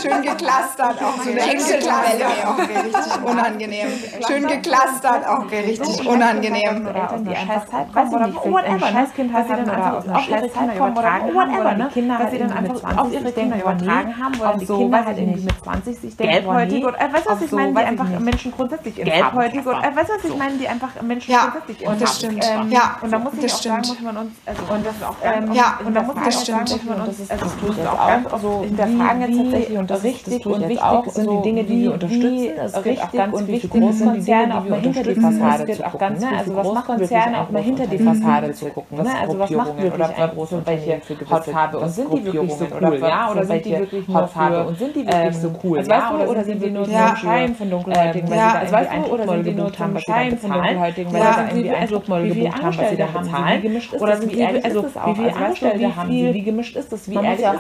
schön 0.01 0.23
geklustert, 0.23 0.97
auch 1.07 1.23
so 1.23 1.31
eine 1.31 1.41
Excel-Tabelle, 1.41 2.27
auch 2.47 2.59
richtig 2.59 3.25
unangenehm. 3.25 3.89
Schön 4.27 4.47
geklustert, 4.47 5.27
auch 5.27 5.51
richtig 5.51 6.07
unangenehm. 6.07 6.87
Eltern, 6.87 7.25
die 7.25 7.37
einfach 7.37 7.67
Zeit 7.67 7.93
kommen 7.93 8.15
oder 8.15 8.35
whatever, 8.35 8.91
ne? 8.91 9.07
Kind 9.15 9.33
hat 9.33 9.51
dann 9.51 9.63
oder 9.65 9.99
aus 9.99 10.09
einer 10.09 10.21
Scheißzeit 10.21 10.79
kommen 10.79 10.97
oder 10.97 11.21
whatever, 11.33 11.75
ne? 11.75 11.89
Kinder, 11.93 12.19
dass 12.19 12.31
sie 12.31 12.39
dann 12.39 12.53
einfach 12.53 12.99
auf 12.99 13.13
ihre 13.13 13.33
Kinder 13.33 13.57
übertragen 13.57 14.15
haben, 14.17 14.39
weil 14.39 14.59
die 14.59 14.67
Kinder 14.67 15.05
halt 15.05 15.19
irgendwie 15.19 15.45
mit 15.45 15.65
20 15.65 15.99
sich 15.99 16.17
denken, 16.17 16.33
gelbhäutig 16.35 16.85
oder, 16.85 16.99
weißt 16.99 17.27
du, 17.27 17.31
was 17.31 17.43
ich 17.43 17.53
meine, 17.53 17.73
die 17.73 17.85
einfach 17.85 18.09
Menschen 18.21 18.53
grundsätzlich 18.53 18.99
in 18.99 19.05
gelbhäutig 19.05 19.67
oder, 19.67 19.83
weißt 19.83 20.09
du, 20.09 20.15
was 20.15 20.25
ich 20.25 20.37
meine, 20.37 20.55
die 20.57 20.69
einfach 20.69 21.03
Menschen 21.03 21.35
grundsätzlich 21.35 21.83
in 21.83 21.89
und 21.89 22.01
das 22.01 22.17
stimmt. 22.19 22.45
Ja, 22.71 22.97
und 23.01 23.13
da 23.13 23.19
muss 23.19 23.33
ich 23.35 23.53
auch 23.53 23.63
sagen, 23.63 23.83
muss 23.87 24.01
man 24.01 24.17
uns, 24.17 24.33
also, 24.47 24.63
und 24.73 24.87
das 24.87 24.97
ist 24.97 25.05
auch 25.05 25.17
ja, 25.55 25.79
und 25.85 25.95
da 25.95 26.03
muss 26.03 26.15
man 26.15 26.27
auch 26.27 26.31
sagen, 26.33 26.71
muss 26.71 26.85
man 26.85 27.01
uns, 27.01 27.31
also, 27.31 27.45
das 27.45 27.57
tust 27.59 27.79
du 27.79 27.91
auch 27.91 28.07
ganz 28.07 28.29
so 28.43 28.63
hinterfragen 28.65 29.21
jetzt 29.23 29.39
tatsächlich 29.39 29.79
und 29.79 29.91
das 29.91 30.03
richtig 30.03 30.47
und 30.47 30.69
wichtig 30.69 30.83
sind 31.05 31.31
die 31.31 31.43
Dinge, 31.43 31.65
die 31.65 31.83
wir 31.83 31.95
unterstützen, 31.95 32.51
es 32.59 32.83
gibt 32.83 33.03
auch 33.03 33.13
ganz 33.13 33.47
viele 33.47 33.69
Großkonzerne 33.69 34.59
auch 34.59 34.65
mal 34.69 34.81
hinter 34.81 35.03
die 35.03 35.15
Fassade 35.15 35.73
zu 35.73 35.83
gucken, 35.83 36.19
ne? 36.19 36.29
also 36.39 36.57
was 36.57 36.73
macht 36.73 36.87
Konzerne 36.87 37.41
auch 37.41 37.51
mal 37.51 37.63
hinter 37.63 37.87
die 37.87 37.99
Fassade 37.99 38.53
zu 38.53 38.67
gucken, 38.67 38.99
ne? 38.99 39.11
also 39.21 39.39
was 39.39 39.51
macht 39.51 39.77
wirklich 39.77 39.95
oder 39.95 40.29
große 40.29 40.63
welche 40.65 41.01
Hautfarbe 41.31 41.79
und 41.79 41.89
sind 41.89 42.13
die 42.13 42.25
wirklich 42.25 42.55
so 42.55 42.67
cool, 42.81 42.99
ja, 43.01 43.31
oder 43.31 43.45
sind 43.45 43.65
die 43.65 43.73
wirklich 43.73 44.05
für, 44.07 44.67
und 44.67 44.79
sind 44.79 44.97
die 44.97 45.07
wirklich 45.07 45.37
so 45.37 45.51
cool, 45.63 45.79
also 45.79 45.91
du, 45.91 46.31
oder 46.31 46.45
sind 46.45 46.63
die 46.63 46.71
nur 46.71 46.87
Schein 46.87 47.55
von 47.55 47.71
Dunkelhäutigen, 47.71 48.31
weil 48.31 48.39
sie 48.39 48.71
da 48.73 48.83
irgendwie 48.93 49.11
oder 49.11 49.29
sind 49.29 49.47
die 49.47 49.53
nur 49.53 49.73
zum 49.73 49.99
Schein 49.99 50.39
von 50.39 50.53
Dunkelhäutigen, 50.53 51.13
weil 51.13 51.23
sie 51.23 51.29
da 51.29 51.49
irgendwie 51.49 51.71
Eindruckmolle 51.71 52.29
gebucht 52.29 52.63
haben, 52.63 52.73
sie 52.73 52.97
da 52.97 53.07
bezahlen, 53.07 53.83
oder 54.01 54.17
sind 54.17 54.33
die, 54.33 54.45
also 54.45 54.85
wie 54.85 55.15
viele 55.15 55.37
Angestellte 55.37 55.97
haben 55.97 56.11
sie, 56.11 56.35
wie 56.35 56.43
gemischt 56.43 56.77
ist 56.77 56.93
das, 56.93 57.11
wie 57.11 57.15
ehrlich 57.15 57.47
auch, 57.47 57.55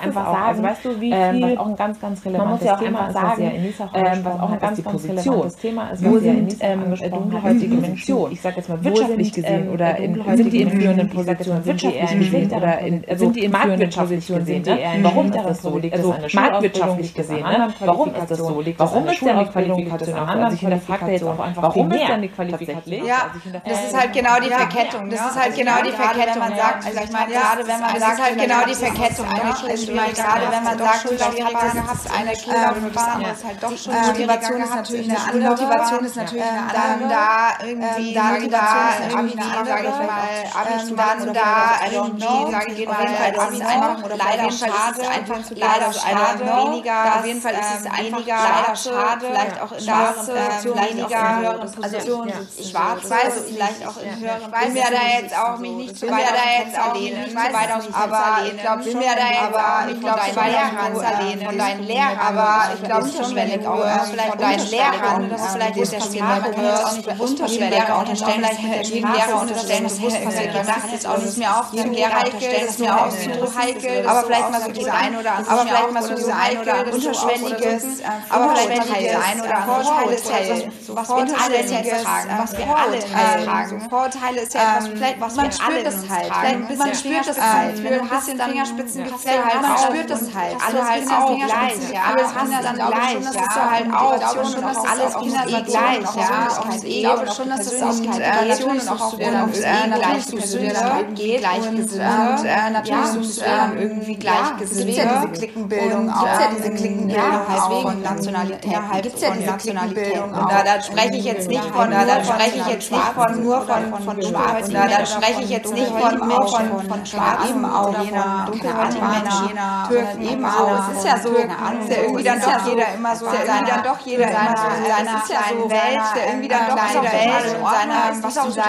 also 0.47 0.63
weißt 0.63 0.85
du, 0.85 1.01
wie 1.01 1.13
viel, 1.13 1.59
auch 1.59 1.67
ein 1.67 1.77
ganz, 1.77 2.01
ganz 2.01 2.25
relevantes 2.25 2.69
Thema 2.79 3.09
ist, 3.09 3.17
was 3.27 3.39
ja 3.39 3.51
auch 3.51 4.25
was 4.25 4.41
auch 4.41 4.51
ein 4.51 4.61
ganz, 4.61 4.83
ganz 4.83 5.05
relevantes 5.05 5.57
Thema 5.57 5.91
ist, 5.91 6.05
wo 6.05 6.19
sind 6.19 6.63
dunkelhäutige 7.11 7.75
Menschen, 7.77 8.17
ich 8.31 8.41
sage 8.41 8.57
jetzt 8.57 8.69
mal 8.69 8.83
wirtschaftlich 8.85 9.33
gesehen, 9.33 9.69
oder 9.71 9.97
sind 10.37 10.53
die 10.53 10.63
in 10.63 10.71
führenden 10.71 11.09
Positionen, 11.11 11.65
wirtschaftlich 11.65 12.19
gesehen, 12.19 12.53
oder 12.53 12.79
sind 13.17 13.37
die 13.37 13.45
in 13.45 13.51
marktwirtschaftlich 13.53 14.27
gesehen, 14.27 14.65
warum 15.03 15.33
ist 15.33 15.45
das 15.45 15.63
so, 15.63 15.79
liegt 15.79 15.95
also 15.95 16.15
marktwirtschaftlich 16.33 17.15
gesehen, 17.15 17.45
warum 17.81 18.15
ist 18.15 18.31
das 18.31 18.39
so, 18.39 18.61
liegt 18.61 18.79
warum 18.79 19.07
ist 19.09 19.23
denn 19.23 19.39
die 19.39 19.47
Qualifikation? 19.47 20.19
Auch, 20.19 20.29
also 20.29 20.55
ich 20.55 20.61
hinterfrage 20.61 21.13
jetzt 21.13 21.25
auch 21.25 21.39
einfach, 21.39 21.63
warum 21.63 21.91
ist 21.91 22.09
denn 22.09 22.23
die 22.23 22.29
Qualifikation, 22.29 23.07
ja, 23.07 23.31
das 23.65 23.85
ist 23.87 23.97
halt 23.99 24.13
genau 24.13 24.37
die 24.43 24.49
Verkettung, 24.49 25.11
das 25.11 25.21
ist 25.21 25.41
halt 25.41 25.55
genau 25.57 25.83
die 25.85 25.93
Verkettung, 25.93 26.39
man 26.39 26.57
sagt, 26.57 26.85
vielleicht 26.85 27.13
mal 27.13 27.27
gerade 27.27 27.67
wenn 27.67 27.81
man 27.81 27.99
sagt, 27.99 28.23
halt 28.23 28.39
genau 28.39 28.65
die 28.69 28.75
Verkettung, 28.75 29.27
eigentlich 29.27 29.87
gerade 29.87 30.47
wenn 30.51 30.65
man 30.65 30.79
sagt, 30.79 31.09
vielleicht 31.09 31.37
gehabt 31.37 32.11
eine 32.17 32.33
Killer, 32.33 32.75
du 32.75 32.91
bist 33.19 33.27
andere 33.27 33.33
ist 33.33 33.45
halt 33.45 33.63
doch 33.63 33.77
schon 33.77 33.93
die 33.93 34.09
Motivation 34.09 34.61
ist 34.61 34.75
natürlich 34.75 35.11
eine 35.11 35.19
andere. 35.19 35.51
Motivation 35.51 36.05
ist 36.05 36.17
natürlich 36.17 36.45
eine 36.45 36.61
andere. 36.61 36.77
Dann 36.77 37.09
da 37.09 37.67
irgendwie, 37.67 38.15
dann 38.15 38.51
da 38.51 38.67
irgendwie, 39.11 39.39
sage 39.39 39.87
ich 39.87 40.97
mal, 40.97 41.17
dann 41.17 41.35
da 41.35 41.77
irgendwie, 41.91 42.51
sage 42.51 42.73
ich 42.73 42.87
mal, 42.87 42.95
auf 42.95 43.53
jeden 43.53 43.67
Fall 43.67 43.77
einfach 43.77 44.05
oder 44.05 44.17
leider 44.17 44.51
schade, 44.51 45.09
einfach 45.09 45.43
zu 45.43 45.55
leider 45.55 45.93
schade, 45.93 46.41
weniger, 46.41 47.17
auf 47.19 47.27
jeden 47.27 47.41
Fall 47.41 47.55
ist 47.55 47.81
es 47.81 47.85
weniger 47.85 48.37
leider 48.37 48.77
schade, 48.77 49.27
vielleicht 49.27 49.61
auch 49.63 49.73
in 49.73 49.87
höheren 49.87 50.97
weniger 50.97 51.39
höheren 51.39 51.73
Positionen, 51.73 52.49
schwarz-weiß, 52.71 53.45
vielleicht 53.49 53.87
auch 53.87 53.97
in 54.03 54.21
höheren 54.21 54.53
Ich 54.53 54.63
will 54.65 54.73
mir 54.73 54.83
da 54.83 55.23
jetzt 55.23 55.39
auch 55.39 55.59
mich 55.59 55.73
nicht 55.73 55.97
zu 55.99 56.07
weit 56.09 56.95
lehnen, 56.95 57.29
zu 57.29 57.37
weit 57.37 57.73
aus 57.73 57.85
aber 57.93 58.47
ich 58.47 58.61
glaube, 58.61 58.83
da 59.17 59.29
jetzt 59.29 59.55
auch 59.57 59.87
nicht 59.87 60.01
von 60.01 60.17
deinen 60.17 60.37
Lehrern 60.37 61.47
von 61.47 61.59
deinen 61.59 61.83
Lehrern, 61.85 62.19
aber 62.19 62.75
ich 62.75 62.83
glaube 62.83 63.06
unterschwellig 63.07 63.67
auch 63.67 63.85
vielleicht 64.11 64.31
von 64.31 64.39
deinen 64.39 64.67
Lehrern, 64.69 65.31
dass 65.31 65.41
es 65.47 65.53
vielleicht 65.53 65.77
mit 65.77 65.93
der 65.93 66.01
Sprache 66.01 66.57
hörst, 66.57 67.21
unterschwellig 67.21 67.83
auch 67.91 68.01
unterstellen, 68.01 68.45
vielleicht 68.59 68.89
jedem 68.91 69.13
Lehrer 69.13 69.41
unterstellen, 69.41 69.85
das 69.85 69.97
bewusst 69.97 70.25
passiert, 70.25 70.55
das 70.55 70.93
ist 70.95 71.07
auch 71.07 71.19
nicht 71.19 71.37
mehr 71.39 71.61
auf 71.61 71.73
Lehrer 71.73 72.25
unterstellen, 72.25 72.63
das 72.63 72.71
ist 72.71 72.81
mir 72.81 72.95
auch 72.95 73.09
zu 73.09 73.59
heikel, 73.59 74.07
aber 74.07 74.23
vielleicht 74.27 74.51
mal 74.51 74.61
so 74.61 74.73
diese 74.73 74.93
ein 74.93 75.17
oder 75.17 75.33
andere, 75.35 75.53
aber 75.53 75.63
vielleicht 75.63 75.93
mal 75.93 76.03
so 76.03 76.15
diese 76.15 76.35
ein 76.35 76.59
oder 76.59 76.75
andere 76.75 76.97
unterschwelliges, 76.97 77.85
aber 78.29 78.57
vielleicht 78.57 78.89
mal 78.91 78.99
diese 78.99 79.19
ein 79.19 79.41
oder 79.41 79.57
andere 79.57 79.87
Vorurteile, 79.87 80.73
was 80.89 81.09
wir 81.09 81.17
alle 81.17 82.03
tragen, 82.03 82.31
was 82.39 82.59
wir 82.59 82.77
alle 82.77 82.99
tragen. 83.45 83.89
Vorurteile 83.89 84.41
ist 84.41 84.55
ja 84.55 84.79
etwas, 84.79 84.91
was 85.19 85.37
man 85.37 85.53
spürt 85.53 85.87
das 85.87 86.09
halt, 86.09 86.79
man 86.79 86.95
spürt 86.95 87.27
das 87.27 87.41
halt, 87.41 87.83
wenn 87.83 87.99
du 87.99 88.11
hast 88.11 88.29
den 88.29 88.41
Fingerspitzengefühl 88.41 89.33
man 89.63 89.79
spürt 89.79 90.11
das 90.11 90.23
halt, 90.35 90.57
alle 90.67 90.89
halt 90.89 91.11
auch 91.11 91.37
gleich, 91.37 91.93
ja, 91.93 92.01
alles 92.13 92.35
Kinder 92.35 92.61
dann 92.63 92.79
gleich, 92.97 93.15
ja, 93.15 93.21
das 93.21 93.37
ist 93.37 93.57
halt 93.71 93.93
auch 93.93 94.53
schon, 94.53 94.63
dass 94.63 94.79
alles 94.79 95.17
Kinder 95.17 95.45
eh 95.47 95.63
gleich, 95.63 96.17
ja, 96.17 96.49
ich 96.85 97.01
glaube 97.01 97.27
schon, 97.35 97.49
dass 97.49 97.65
das 97.65 97.83
auch 97.83 98.19
Relationen 98.19 98.89
auch 98.89 99.13
und 99.13 99.91
natürlich 99.91 100.27
suchst 100.27 100.55
du 100.55 100.59
dir 100.59 100.73
dann 100.73 100.99
irgendwie 100.99 101.37
Gleichgesinnte 101.37 102.05
und 102.37 102.73
natürlich 102.73 103.07
suchst 103.07 103.41
du 103.41 103.81
irgendwie 103.81 104.17
Gleichgesinnte. 104.17 104.91
Es 104.91 104.97
gibt 104.97 104.99
ja 104.99 105.21
diese 105.21 105.33
Klickenbildung 105.33 106.11
auch, 106.11 106.27
ja 106.27 106.49
diese 106.57 106.71
Klickenbildung 106.71 107.49
halt 107.49 107.83
von 107.83 108.03
Nationalität, 108.03 109.03
gibt 109.03 109.17
es 109.17 109.23
ja 109.23 109.31
diese 109.31 109.53
Klickenbildung 109.53 110.31
und 110.31 110.51
da, 110.51 110.83
spreche 110.83 111.17
ich 111.17 111.25
jetzt 111.25 111.49
nicht 111.49 111.65
von, 111.65 111.91
da, 111.91 112.05
da 112.05 112.25
spreche 112.25 112.59
ich 112.59 112.67
jetzt 112.67 112.91
nicht 112.91 113.05
von 113.15 113.43
nur 113.43 113.61
von, 113.63 114.05
von 114.05 114.23
Schwarzen, 114.23 114.75
da, 114.75 115.07
spreche 115.07 115.43
ich 115.43 115.51
jetzt 115.51 115.73
nicht 115.73 115.89
von, 115.89 116.19
von, 116.19 116.89
von 116.89 117.07
Schwarzen 117.07 117.65
auch 117.65 118.03
jener 118.03 118.47
dunkelhäutigen 118.47 119.09
Menschen, 119.09 119.59
Türken 119.89 120.23
eben 120.23 120.45
auch. 120.45 120.91
Es 120.91 120.99
ist 120.99 121.07
ja 121.07 121.19
so, 121.19 121.31
es 121.35 121.85
ist 121.85 121.97
ja 121.97 122.03
irgendwie 122.03 122.25
dann 122.25 122.41
doch 122.41 122.67
jeder 122.67 122.86
immer 122.95 123.17
so, 123.17 123.27
irgendwie 123.27 123.71
dann 123.71 123.83
doch 123.83 124.01
jeder 124.01 124.29
immer 124.29 124.57
so. 124.57 124.67
in 124.77 124.85
seiner 124.85 125.21
kleinen 125.21 125.71
Welt, 125.71 126.03
der 126.15 126.27
irgendwie 126.27 126.49
dann 126.49 126.69
doch 126.69 126.89
so 126.89 127.03
Welt 127.03 127.45
in 127.47 127.65
seiner, 127.65 128.23
was 128.23 128.39
auch 128.39 128.47
in 128.47 128.63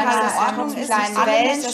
Ordnung 0.48 0.78
ist, 0.78 0.90
kleinen 0.90 1.26
Welt, 1.26 1.66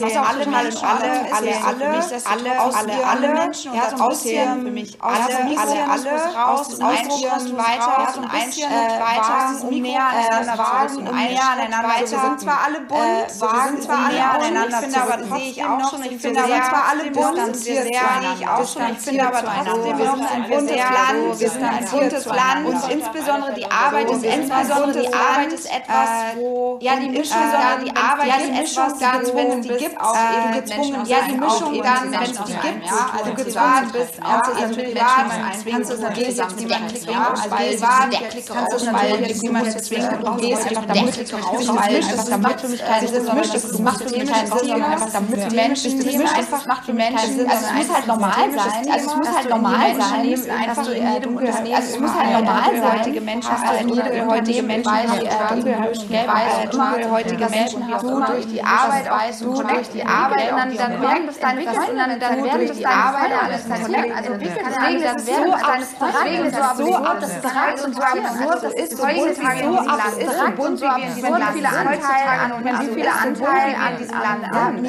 was 0.00 0.16
auch 0.16 0.28
alle 0.28 0.42
in 0.42 0.54
Ordnung 0.54 0.64
ist, 0.64 0.82
alle, 0.84 2.60
alle, 2.60 2.60
alle, 2.60 3.06
alle 3.06 3.28
Menschen 3.34 3.72
und 3.72 3.82
das 3.82 4.00
Auszählen 4.00 4.62
für 4.62 4.70
mich, 4.70 4.98
alle, 5.00 5.36
alle, 5.58 5.90
alle, 5.90 6.34
raus 6.34 6.74
und 6.74 6.82
ein 6.82 7.10
Schritt 7.10 7.56
weiter 7.56 8.18
und 8.18 8.30
ein 8.30 8.52
Schritt 8.52 8.70
weiter, 8.70 9.62
um 9.62 9.80
näher 9.80 10.06
aneinander 10.06 10.62
um 10.96 11.16
näher 11.16 11.50
aneinander 11.52 11.88
weiter. 11.88 12.10
Wir 12.10 12.20
sind 12.20 12.40
zwar 12.40 12.58
alle 12.66 12.80
bunt, 12.80 13.00
wir 13.00 13.62
sind 13.68 13.82
zwar 13.82 14.06
alle 14.06 14.24
aneinander, 14.24 14.78
ich 14.78 14.84
finde 14.84 15.02
aber 15.02 15.28
trotzdem 15.28 15.78
noch, 15.78 16.04
ich 16.04 16.20
finde 16.20 16.40
aber 16.42 16.62
zwar 16.62 16.84
alle 16.90 17.10
bunt, 17.10 17.36
wir 17.36 17.54
sehe 17.54 17.90
ich 18.34 18.48
auch 18.48 18.68
schon, 18.68 18.82
ich 18.92 18.98
finde 18.98 19.26
aber 19.26 19.42
trotzdem, 19.42 19.98
wir 19.98 20.10
sind 20.10 20.32
ein 20.32 20.42
buntes 20.48 20.76
Land, 20.76 21.40
wir 21.40 21.50
sind 21.50 21.61
ein 21.68 21.84
buntes 21.90 22.24
Land 22.26 22.66
und 22.66 22.90
insbesondere 22.90 23.54
die 23.54 23.70
Arbeit 23.70 24.10
ist 24.10 24.24
insbesondere 24.24 25.00
die 25.00 25.12
Arbeit 25.12 25.52
ist 25.52 25.66
etwas, 25.66 26.08
wo 26.36 26.78
ja 26.80 26.96
die 26.96 27.08
Mischung, 27.08 27.36
die 27.84 27.96
Arbeit 27.96 28.26
ja, 28.26 28.34
die 28.38 28.62
ist 28.62 28.76
etwas, 28.76 29.34
wenn 29.34 29.58
es 29.58 29.66
die 29.66 29.74
gibt, 29.74 30.00
auch 30.00 30.16
eben 30.16 30.60
gezwungen, 30.60 31.06
ja 31.06 31.18
die 31.28 31.36
Mischung 31.36 31.82
dann, 31.82 32.12
wenn 32.12 32.22
es 32.22 32.44
die 32.44 32.52
gibt, 32.52 32.92
also 33.18 33.34
gezwungen 33.34 33.92
bist, 33.92 34.14
auch 34.22 34.62
also 34.62 34.74
privat, 34.74 35.26
kannst 35.70 35.90
du 35.90 35.94
es 35.94 36.00
natürlich 36.00 36.36
jetzt 36.36 36.56
niemanden 36.56 36.96
zwingen, 36.96 37.22
also 37.22 37.48
privat 37.48 38.10
kannst 38.48 38.72
du 38.72 38.76
es 38.76 38.84
natürlich 38.84 39.42
niemanden 39.42 39.78
zwingen 39.78 40.22
und 40.22 40.40
gehst 40.40 40.66
einfach 40.66 40.86
damit, 40.86 41.18
einfach 41.18 42.28
damit 42.28 42.60
für 42.60 42.68
mich 42.68 42.84
keinen 42.84 43.08
Sinn, 43.08 43.24
das 43.24 43.78
macht 43.78 44.02
für 44.02 44.18
mich 44.18 44.32
keinen 44.32 44.58
Sinn, 44.58 44.82
einfach 44.82 45.10
damit 45.12 45.50
die 45.50 45.56
Menschen, 45.56 46.04
das 46.04 46.34
einfach 46.34 46.66
macht 46.66 46.84
für 46.84 46.92
Sinn, 46.92 47.48
also 47.48 47.66
es 47.66 47.72
muss 47.72 47.94
halt 47.94 48.06
normal 48.06 48.50
sein, 48.52 48.92
also 48.92 49.10
es 49.10 49.16
muss 49.16 49.36
halt 49.36 49.50
normal 49.50 49.94
sein, 49.96 50.50
einfach 50.50 50.88
in 50.88 51.12
jedem 51.12 51.36
Unternehmen, 51.36 51.51
also 51.56 51.94
es 51.94 51.98
muss 51.98 52.14
halt 52.14 52.32
normal 52.32 52.76
sein, 52.76 52.98
heutige 52.98 53.20
Menschen 53.20 53.50
hast 53.50 53.72
du 53.72 53.76
in 53.82 53.88
jedem 53.94 54.30
heutige 54.30 54.62
Menschen, 54.62 54.92
dunkelhäutige 56.70 57.48
Menschen 57.48 57.92
hast 57.92 58.02
du 58.02 58.20
durch 58.24 58.46
die 58.46 58.62
Arbeit, 58.62 59.40
du 59.40 59.62
durch 59.62 59.88
die 59.90 60.04
Arbeit 60.04 60.50
dann 60.50 61.00
merkt 61.00 61.28
es 61.30 61.38
deine 61.38 61.60
und 61.60 62.22
dann 62.22 62.44
während 62.44 62.70
es 62.70 62.80
deine 62.80 62.94
Arbeit 62.94 63.30
alles 63.42 63.70
also 63.70 64.32
deswegen 64.34 65.02
ist 65.02 65.16
es 65.16 65.26
so 65.26 65.54
deswegen 66.00 66.44
ist 66.44 66.58
es 66.58 66.76
so 66.76 66.96
abstrakt 66.96 67.84
und 67.84 67.94
so 67.94 68.02
absurd, 68.02 68.62
das 68.62 68.74
ist 68.74 68.96
so 68.96 69.06
heutzutage 69.06 69.64
so 69.64 69.78
abstrakt 69.78 70.58
und 70.58 70.76
so 70.76 70.86
absurd 70.86 71.42
viele 71.52 71.68
Anteile 71.68 72.40
an 72.40 72.52
wie 72.80 72.94
viele 72.94 73.12
Anteile 73.12 73.76
an 73.76 73.98
diesem 73.98 74.18
Land 74.18 74.50
haben. 74.50 74.84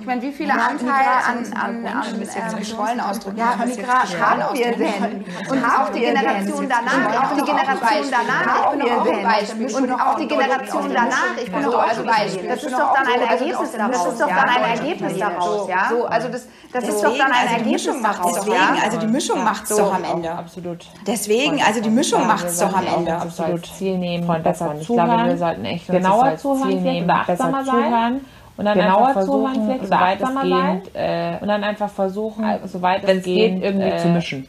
Ich 0.00 0.06
meine, 0.06 0.22
wie 0.22 0.32
viele 0.32 0.52
Anteile 0.52 1.10
an, 1.26 1.52
an, 1.52 1.86
an, 1.86 2.02
ein 2.02 2.20
bisschen 2.20 2.56
geschwollen 2.56 3.00
ausdrücken. 3.00 3.38
Ja, 3.38 3.56
Migrat 3.64 4.20
haben 4.20 4.54
wir 4.56 4.72
denn? 4.72 5.24
Und 5.48 5.64
auch 5.64 5.90
die 5.90 6.01
Generation 6.02 6.68
danach, 6.68 7.22
auch 7.22 7.36
die 7.36 7.44
Generation 7.44 8.10
danach, 8.10 8.72
ich 8.72 8.82
bin 8.82 8.92
auch 8.92 9.06
ein 9.06 9.22
Beispiel. 9.22 9.76
Und 9.76 9.92
auch 9.92 10.16
die 10.16 10.28
Generation 10.28 10.90
danach, 10.92 11.36
ich 11.42 11.52
bin 11.52 11.64
auch 11.64 11.78
ein 11.78 12.06
Beispiel. 12.06 12.48
Das 12.48 12.62
ist 12.64 12.72
doch 12.72 12.94
dann 12.94 13.06
ein 13.06 13.20
Ergebnis 13.28 13.72
daraus. 13.72 13.92
Das 13.92 14.12
ist 14.12 14.20
doch 14.20 14.28
dann 14.28 14.48
ein 14.48 14.78
Ergebnis 14.78 15.18
daraus, 15.18 15.68
ja? 15.68 15.88
So, 15.90 16.04
also 16.06 16.28
das, 16.28 16.48
das 16.72 16.88
ist 16.88 17.02
doch 17.02 17.16
dann 17.16 17.32
ein 17.32 17.48
Ergebnis 17.58 18.02
daraus. 18.02 18.34
Deswegen, 18.34 18.82
also 18.84 18.98
die 18.98 19.06
Mischung 19.06 19.44
macht 19.44 19.64
es 19.64 19.76
doch 19.76 19.94
am 19.94 20.04
Ende. 20.04 20.32
Absolut. 20.32 20.86
Deswegen, 21.06 21.62
also 21.62 21.80
die 21.80 21.90
Mischung 21.90 22.26
macht 22.26 22.46
es 22.46 22.58
doch 22.58 22.76
am 22.76 22.86
Ende. 22.86 23.14
Absolut. 23.14 23.66
Ziel 23.66 23.98
nehmen, 23.98 24.26
besser 24.42 24.66
zuhören. 24.66 24.80
Ich 24.80 24.86
glaube, 24.88 25.24
wir 25.26 25.38
sollten 25.38 25.64
echt 25.64 25.86
genauer 25.86 26.36
zuhören, 26.36 26.82
nehmen, 26.82 27.06
besser 27.06 27.64
zuhören 27.64 28.20
und 28.56 28.64
dann 28.64 28.78
genauer 28.78 29.08
einfach 29.08 29.12
versuchen, 29.14 29.54
zuhören, 29.54 29.80
soweit 29.82 30.20
es 30.20 30.28
geht, 30.42 30.94
äh, 30.94 31.38
und 31.40 31.48
dann 31.48 31.64
einfach 31.64 31.90
versuchen, 31.90 32.44
soweit 32.66 33.04
es 33.04 33.22
geht, 33.24 33.62
irgendwie 33.62 33.88
äh, 33.88 33.98
zu 33.98 34.08
mischen. 34.08 34.48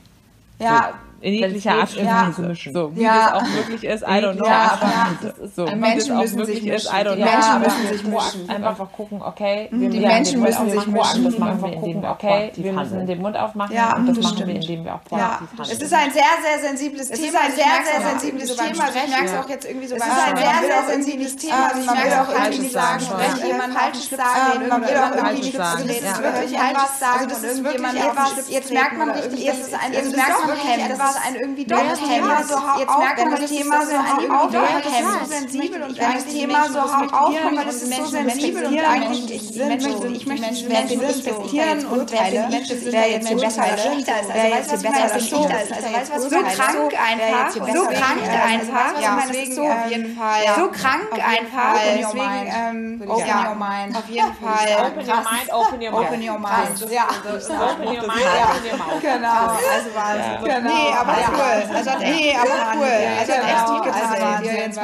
Ja, 0.59 0.89
so 0.89 0.93
in 1.23 1.33
jeglicher 1.33 1.75
Art 1.75 1.93
ja. 1.95 2.31
zu 2.35 2.41
mischen. 2.41 2.73
So, 2.73 2.95
wie 2.95 3.03
ja. 3.03 3.31
das 3.31 3.41
auch 3.41 3.47
möglich 3.47 3.83
ist, 3.83 4.01
I 4.03 4.19
don't 4.19 4.35
know. 4.35 4.45
Ja, 4.45 4.77
aber 4.79 5.17
das 5.21 5.37
ist 5.37 5.55
so. 5.55 5.65
Die 5.65 5.75
Menschen 5.75 6.17
müssen 6.17 6.45
sich 6.45 6.61
mischen. 6.63 6.75
Ist, 6.75 6.87
I 6.87 6.97
don't 6.97 7.15
die 7.15 7.23
Menschen 7.23 7.59
müssen 7.61 7.87
sich 7.87 8.03
mischen. 8.03 8.49
Einfach 8.49 8.91
gucken, 8.91 9.21
okay, 9.21 9.69
wir 9.71 9.89
die 9.89 9.99
Menschen 9.99 10.41
müssen 10.41 10.69
sich 10.69 10.85
mischen. 10.85 11.23
Das 11.23 11.37
machen 11.37 11.61
wir, 11.63 11.73
indem 11.73 12.01
wir 12.01 12.09
okay, 12.09 12.51
wir 12.55 12.73
müssen 12.73 13.07
den 13.07 13.21
Mund 13.21 13.37
aufmachen 13.37 13.73
ja, 13.73 13.95
und 13.95 14.07
das, 14.07 14.17
das 14.17 14.25
machen 14.25 14.47
wir, 14.47 14.55
indem 14.55 14.83
wir 14.83 14.95
auch 14.95 15.03
proaktiv 15.03 15.47
ja. 15.53 15.59
handeln. 15.59 15.77
Es 15.77 15.81
ist 15.81 15.93
ein 15.93 16.11
sehr, 16.11 16.33
sehr 16.43 16.69
sensibles 16.69 17.09
Thema. 17.09 17.21
Es 17.21 17.29
ist 17.29 17.35
ein 17.35 17.51
sehr, 17.55 17.65
sehr 17.87 18.09
sensibles 18.09 18.55
Thema. 18.55 18.83
Ich 18.89 19.09
merke 19.09 19.25
es 19.25 19.33
auch 19.33 19.49
jetzt 19.49 19.65
irgendwie 19.65 19.87
so 19.87 19.95
Es 19.95 20.03
ist 20.03 20.27
ein 20.27 20.37
sehr, 20.37 20.55
sehr 20.67 20.83
sensibles 20.93 21.35
Thema. 21.37 21.71
Ich 21.79 21.85
merke 21.85 22.21
auch 22.21 22.33
irgendwie 22.33 22.59
nicht 22.59 22.73
sagen, 22.73 22.99
spreche 22.99 23.47
jemand 23.47 23.73
falsches 23.73 24.09
sagen. 24.09 24.67
Man 24.67 24.81
will 24.81 24.97
auch 24.97 25.15
irgendwie 25.15 25.41
nicht 25.41 25.55
sagen. 25.55 25.89
Es 25.89 26.01
ist 26.01 26.23
wirklich 26.23 26.53
etwas 26.59 26.99
sagen 26.99 27.31
und 27.31 27.43
irgendjemand 27.43 27.95
etwas. 27.95 28.49
Jetzt 28.49 28.71
merkt 28.73 28.97
man 28.97 29.09
richtig, 29.11 29.45
dass 29.45 29.59
es 29.59 29.73
ein, 29.73 29.93
jetzt 29.93 30.15
merkt 30.15 30.39
man 30.39 30.57
wirklich 30.57 30.85
etwas, 30.85 31.12
ein 31.15 31.35
irgendwie 31.35 31.65
doch 31.65 31.83
das 31.83 31.99
Thema 31.99 32.43
so 32.43 32.55
hau 32.55 32.79
Jetzt 32.79 32.97
merkt 32.97 33.25
man 33.25 33.41
das 33.41 33.49
Thema 33.49 33.85
so 33.85 33.97
hau 33.97 34.43
auf, 34.43 34.53
weil 34.53 34.81
das 34.81 34.93
ist 34.93 35.19
so 35.19 35.25
sensibel 35.25 35.83
und 35.83 35.97
das 35.97 36.25
Thema 36.25 36.69
so 36.69 36.81
hau 36.81 37.25
auf, 37.25 37.35
weil 37.35 37.65
das 37.65 37.75
ist 37.75 37.95
so 37.95 38.05
sensibel 38.05 38.65
und 38.65 38.79
eigentlich 38.79 39.31
ich 39.33 39.55
möchte 39.57 40.07
ich 40.07 40.25
möchte 40.25 40.67
Menschen 40.67 40.99
respektieren 40.99 41.85
und 41.85 42.11
wer 42.11 43.09
jetzt 43.09 43.27
hier 43.27 43.37
besser 43.37 43.63
oder 43.63 43.77
schlechter 43.77 44.21
ist, 44.21 44.29
wer 44.33 44.49
jetzt 44.49 44.69
hier 44.69 44.89
besser 44.89 45.05
oder 45.05 45.19
schlechter 45.19 45.63
ist, 45.63 45.71
also 45.73 45.93
weißt 45.93 46.11
was 46.13 46.23
so 46.23 46.37
krank 46.39 46.93
einfach, 46.93 47.51
so 47.51 47.85
krank 47.85 48.21
einfach, 48.23 49.01
ja, 49.01 49.19
deswegen 49.27 49.59
auf 49.59 49.89
jeden 49.89 50.17
Fall, 50.17 50.41
so 50.55 50.71
krank 50.71 51.11
einfach, 51.13 51.79
deswegen 51.95 53.09
open 53.09 53.47
your 53.47 53.55
mind, 53.55 53.97
auf 53.97 54.09
jeden 54.09 54.33
Fall, 54.43 54.67
open 54.85 55.07
your 55.07 55.15
mind, 55.15 55.51
open 55.51 55.81
your 55.81 55.91
mind, 55.91 56.07
open 56.07 56.21
your 56.23 56.39
mind, 56.39 56.91
ja, 56.91 57.07
open 57.07 57.87
your 57.87 58.07
mind, 58.07 58.25
open 58.43 58.65
your 58.65 58.77
mouth, 58.77 59.01
genau, 59.01 59.47
also 59.73 59.89
Wahnsinn, 59.93 60.63
nee, 60.63 60.93
aber 61.03 61.33
cool. 61.33 61.75
Also 61.75 61.91
hat 61.91 61.99
nee, 61.99 62.35
aber 62.35 62.79
cool. 62.79 62.97
Also 63.19 63.33
hat 63.33 63.43
echt 63.43 63.65
gut 63.67 63.83
getan. 63.83 64.43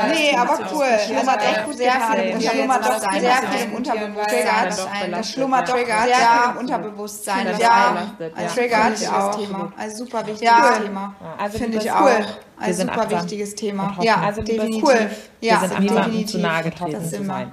Nee, 0.09 0.35
aber 0.37 0.59
cool. 0.73 1.15
Das 1.15 1.27
hat 1.27 1.41
echt 1.43 1.65
gut 1.65 1.77
sehr 1.77 1.91
viel. 1.91 2.33
Das 2.33 2.43
schlummert 2.53 2.85
doch 2.85 2.99
sehr 2.99 3.31
viel 3.33 3.61
im 3.65 3.75
Unterbewusstsein. 3.75 5.11
Das 5.11 5.31
schlummert 5.31 5.69
doch 5.69 5.75
sehr 5.75 5.85
viel 5.85 6.51
im 6.51 6.57
Unterbewusstsein. 6.57 7.47
Ja, 7.59 8.07
triggert 8.53 9.13
auch. 9.13 9.35
Thema. 9.35 9.71
Also 9.77 9.97
super 9.97 10.25
wichtiges 10.27 10.79
Thema. 10.83 11.15
Also 11.37 11.57
finde 11.57 11.77
ich 11.77 11.91
auch. 11.91 12.09
Also 12.59 12.85
super 12.85 13.09
wichtiges 13.09 13.55
Thema. 13.55 13.95
Ja, 14.01 14.21
also 14.25 14.41
definitiv. 14.41 14.83
Cool. 14.83 15.09
Ja, 15.41 15.61
definitiv. 15.65 16.31
zu 16.31 16.37
nahe 16.39 16.63
getreten 16.63 17.03
zu 17.03 17.23
sein. 17.23 17.51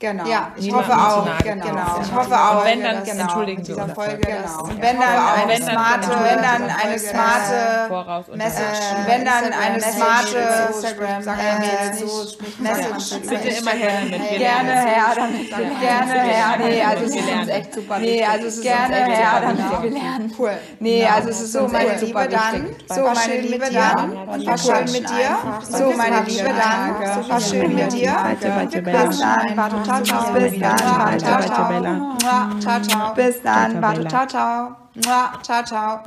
Genau. 0.00 0.24
Ja, 0.26 0.52
ich 0.56 0.72
hoffe 0.72 0.92
auch. 0.92 1.26
Genau. 1.42 1.66
genau. 1.66 2.00
Ich 2.00 2.14
hoffe 2.14 2.34
auch. 2.34 2.60
Und 2.60 2.66
wenn 2.66 2.82
dann, 2.82 3.02
genau, 3.02 3.22
entschuldigen 3.22 3.64
dieser 3.64 3.82
genau. 3.82 3.94
Folge, 3.94 4.18
genau. 4.18 4.62
Und 4.62 4.80
wenn 4.80 5.00
dann 5.00 5.48
eine 5.48 5.56
smarte, 5.56 6.08
wenn 6.22 6.42
dann 6.42 6.62
eine 6.70 6.98
smarte 7.00 8.36
Message, 8.36 8.78
wenn 9.06 9.24
dann 9.24 9.52
eine 9.52 9.80
smarte 9.80 10.38
Instagram, 10.68 11.24
Message. 12.58 13.28
Bitte 13.28 13.48
immer 13.48 13.70
her 13.72 13.90
damit. 14.04 14.38
Gerne 14.38 14.72
her 14.72 15.04
damit. 15.16 15.50
Gerne 15.80 16.12
her. 16.12 16.58
Nee, 16.58 16.82
also 16.82 17.04
es 17.04 17.14
ist 17.16 17.48
echt 17.48 17.74
super. 17.74 17.98
Nee, 17.98 18.24
also 18.24 18.46
es 18.46 18.56
ist 18.56 18.62
gerne 18.62 18.94
her 18.94 19.40
damit. 19.42 19.82
Wir 19.82 19.90
lernen. 19.90 20.34
Cool. 20.38 20.58
Nee, 20.78 21.06
also 21.06 21.30
es 21.30 21.40
ist 21.40 21.52
so, 21.52 21.66
meine 21.66 21.96
Liebe 21.96 22.28
dann. 22.28 22.68
So, 22.88 23.02
meine 23.02 23.40
Liebe 23.40 23.68
dann. 23.72 24.46
War 24.46 24.58
schön 24.58 24.92
mit 24.92 25.10
dir. 25.10 25.38
So, 25.68 25.92
meine 25.96 26.20
Liebe 26.20 26.50
dann. 26.50 27.28
War 27.28 27.40
schön 27.40 27.74
mit 27.74 27.92
dir. 27.92 28.16
Bis 28.84 29.18
dann. 29.18 29.87
Ciao, 29.88 30.02
ciao. 30.02 30.34
Bis 30.34 30.58
dann. 30.60 30.78
Ciao, 31.18 31.40
ciao. 31.42 32.58
Ciao, 32.60 32.80
ciao. 32.82 33.14
Bis 33.14 33.42
dann. 33.42 33.82
Warte, 33.82 34.08
ciao, 34.08 34.26
ciao. 34.26 34.76
Ciao, 35.42 35.62
ciao. 35.64 36.02